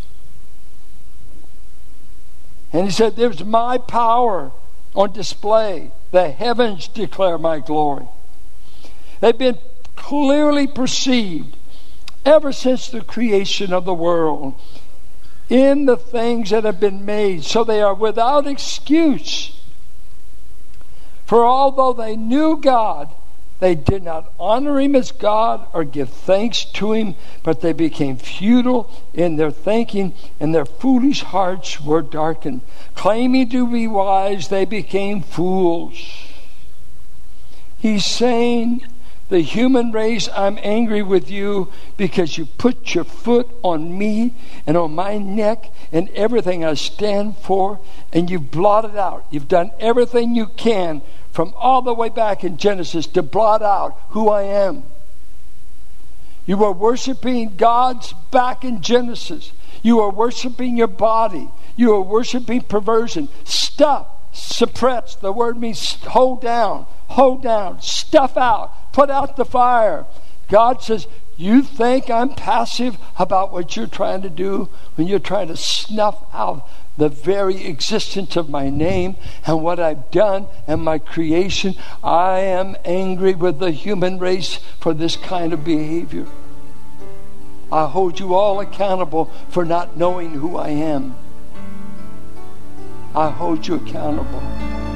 And 2.72 2.86
he 2.86 2.90
said, 2.90 3.14
There's 3.14 3.44
my 3.44 3.78
power 3.78 4.50
on 4.96 5.12
display. 5.12 5.92
The 6.10 6.32
heavens 6.32 6.88
declare 6.88 7.38
my 7.38 7.60
glory. 7.60 8.08
They've 9.20 9.38
been 9.38 9.58
clearly 9.94 10.66
perceived 10.66 11.56
ever 12.24 12.52
since 12.52 12.88
the 12.88 13.00
creation 13.00 13.72
of 13.72 13.84
the 13.84 13.94
world 13.94 14.60
in 15.48 15.86
the 15.86 15.96
things 15.96 16.50
that 16.50 16.64
have 16.64 16.80
been 16.80 17.04
made, 17.04 17.44
so 17.44 17.62
they 17.62 17.80
are 17.80 17.94
without 17.94 18.48
excuse. 18.48 19.55
For 21.26 21.44
although 21.44 21.92
they 21.92 22.16
knew 22.16 22.56
God, 22.56 23.12
they 23.58 23.74
did 23.74 24.02
not 24.02 24.32
honor 24.38 24.78
him 24.78 24.94
as 24.94 25.12
God 25.12 25.66
or 25.72 25.82
give 25.82 26.10
thanks 26.10 26.64
to 26.64 26.92
him, 26.92 27.14
but 27.42 27.60
they 27.60 27.72
became 27.72 28.16
futile 28.16 28.90
in 29.14 29.36
their 29.36 29.50
thinking, 29.50 30.14
and 30.38 30.54
their 30.54 30.66
foolish 30.66 31.22
hearts 31.22 31.80
were 31.80 32.02
darkened. 32.02 32.60
Claiming 32.94 33.48
to 33.50 33.66
be 33.66 33.86
wise, 33.86 34.48
they 34.48 34.64
became 34.64 35.22
fools. 35.22 35.96
He's 37.78 38.04
saying 38.04 38.86
the 39.28 39.40
human 39.40 39.90
race, 39.90 40.28
I'm 40.34 40.58
angry 40.62 41.02
with 41.02 41.30
you 41.30 41.72
because 41.96 42.38
you 42.38 42.46
put 42.46 42.94
your 42.94 43.04
foot 43.04 43.48
on 43.62 43.96
me 43.96 44.34
and 44.66 44.76
on 44.76 44.94
my 44.94 45.18
neck 45.18 45.72
and 45.90 46.08
everything 46.10 46.64
I 46.64 46.74
stand 46.74 47.36
for, 47.38 47.80
and 48.12 48.30
you've 48.30 48.50
blotted 48.50 48.96
out. 48.96 49.26
You've 49.30 49.48
done 49.48 49.72
everything 49.80 50.36
you 50.36 50.46
can 50.46 51.02
from 51.32 51.52
all 51.56 51.82
the 51.82 51.92
way 51.92 52.08
back 52.08 52.44
in 52.44 52.56
Genesis 52.56 53.06
to 53.08 53.22
blot 53.22 53.62
out 53.62 54.00
who 54.10 54.28
I 54.28 54.42
am. 54.42 54.84
You 56.46 56.62
are 56.62 56.72
worshiping 56.72 57.56
gods 57.56 58.14
back 58.30 58.64
in 58.64 58.80
Genesis. 58.80 59.52
You 59.82 60.00
are 60.00 60.10
worshiping 60.10 60.76
your 60.76 60.86
body. 60.86 61.50
You 61.74 61.94
are 61.94 62.00
worshiping 62.00 62.60
perversion. 62.62 63.28
Stuff, 63.44 64.06
suppress. 64.32 65.16
The 65.16 65.32
word 65.32 65.58
means 65.58 65.94
hold 66.04 66.42
down, 66.42 66.86
hold 67.08 67.42
down, 67.42 67.82
stuff 67.82 68.36
out 68.36 68.72
put 68.96 69.10
out 69.10 69.36
the 69.36 69.44
fire. 69.44 70.06
God 70.48 70.82
says, 70.82 71.06
You 71.36 71.60
think 71.60 72.08
I'm 72.08 72.30
passive 72.30 72.96
about 73.18 73.52
what 73.52 73.76
you're 73.76 73.86
trying 73.86 74.22
to 74.22 74.30
do 74.30 74.70
when 74.94 75.06
you're 75.06 75.18
trying 75.18 75.48
to 75.48 75.56
snuff 75.56 76.24
out 76.32 76.66
the 76.96 77.10
very 77.10 77.66
existence 77.66 78.36
of 78.36 78.48
my 78.48 78.70
name 78.70 79.16
and 79.46 79.62
what 79.62 79.78
I've 79.78 80.10
done 80.10 80.46
and 80.66 80.80
my 80.80 80.98
creation. 80.98 81.74
I 82.02 82.38
am 82.38 82.74
angry 82.86 83.34
with 83.34 83.58
the 83.58 83.70
human 83.70 84.18
race 84.18 84.60
for 84.80 84.94
this 84.94 85.16
kind 85.16 85.52
of 85.52 85.62
behavior. 85.62 86.26
I 87.70 87.88
hold 87.88 88.18
you 88.18 88.34
all 88.34 88.60
accountable 88.60 89.26
for 89.50 89.66
not 89.66 89.98
knowing 89.98 90.30
who 90.30 90.56
I 90.56 90.70
am. 90.70 91.16
I 93.14 93.28
hold 93.28 93.66
you 93.66 93.74
accountable. 93.74 94.95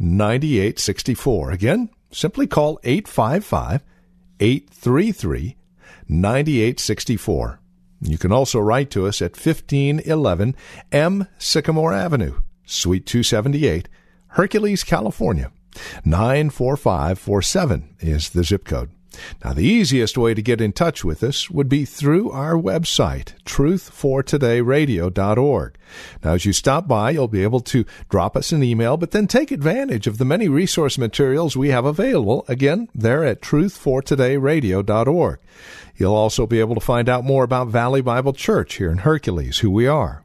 9864. 0.00 1.50
Again, 1.50 1.90
simply 2.10 2.46
call 2.46 2.80
855 2.82 3.84
833 4.40 5.56
9864. 6.08 7.60
You 8.02 8.18
can 8.18 8.32
also 8.32 8.58
write 8.58 8.90
to 8.92 9.06
us 9.06 9.20
at 9.20 9.32
1511 9.32 10.56
M 10.90 11.26
Sycamore 11.38 11.92
Avenue, 11.92 12.40
Suite 12.64 13.04
278, 13.04 13.88
Hercules, 14.28 14.82
California. 14.82 15.52
94547 16.04 17.96
is 18.00 18.30
the 18.30 18.42
zip 18.42 18.64
code. 18.64 18.90
Now, 19.44 19.52
the 19.52 19.64
easiest 19.64 20.16
way 20.16 20.34
to 20.34 20.42
get 20.42 20.60
in 20.60 20.72
touch 20.72 21.04
with 21.04 21.22
us 21.22 21.48
would 21.50 21.68
be 21.68 21.84
through 21.84 22.30
our 22.30 22.54
website, 22.54 23.34
truthfortodayradio.org. 23.44 25.76
Now, 26.22 26.34
as 26.34 26.44
you 26.44 26.52
stop 26.52 26.86
by, 26.86 27.10
you'll 27.10 27.28
be 27.28 27.42
able 27.42 27.60
to 27.60 27.84
drop 28.08 28.36
us 28.36 28.52
an 28.52 28.62
email, 28.62 28.96
but 28.96 29.10
then 29.10 29.26
take 29.26 29.50
advantage 29.50 30.06
of 30.06 30.18
the 30.18 30.24
many 30.24 30.48
resource 30.48 30.98
materials 30.98 31.56
we 31.56 31.70
have 31.70 31.84
available. 31.84 32.44
Again, 32.48 32.88
there 32.94 33.24
at 33.24 33.42
truthfortodayradio.org. 33.42 35.38
You'll 35.96 36.14
also 36.14 36.46
be 36.46 36.60
able 36.60 36.76
to 36.76 36.80
find 36.80 37.08
out 37.08 37.24
more 37.24 37.44
about 37.44 37.68
Valley 37.68 38.00
Bible 38.00 38.32
Church 38.32 38.76
here 38.76 38.90
in 38.90 38.98
Hercules, 38.98 39.58
who 39.58 39.70
we 39.70 39.86
are, 39.86 40.24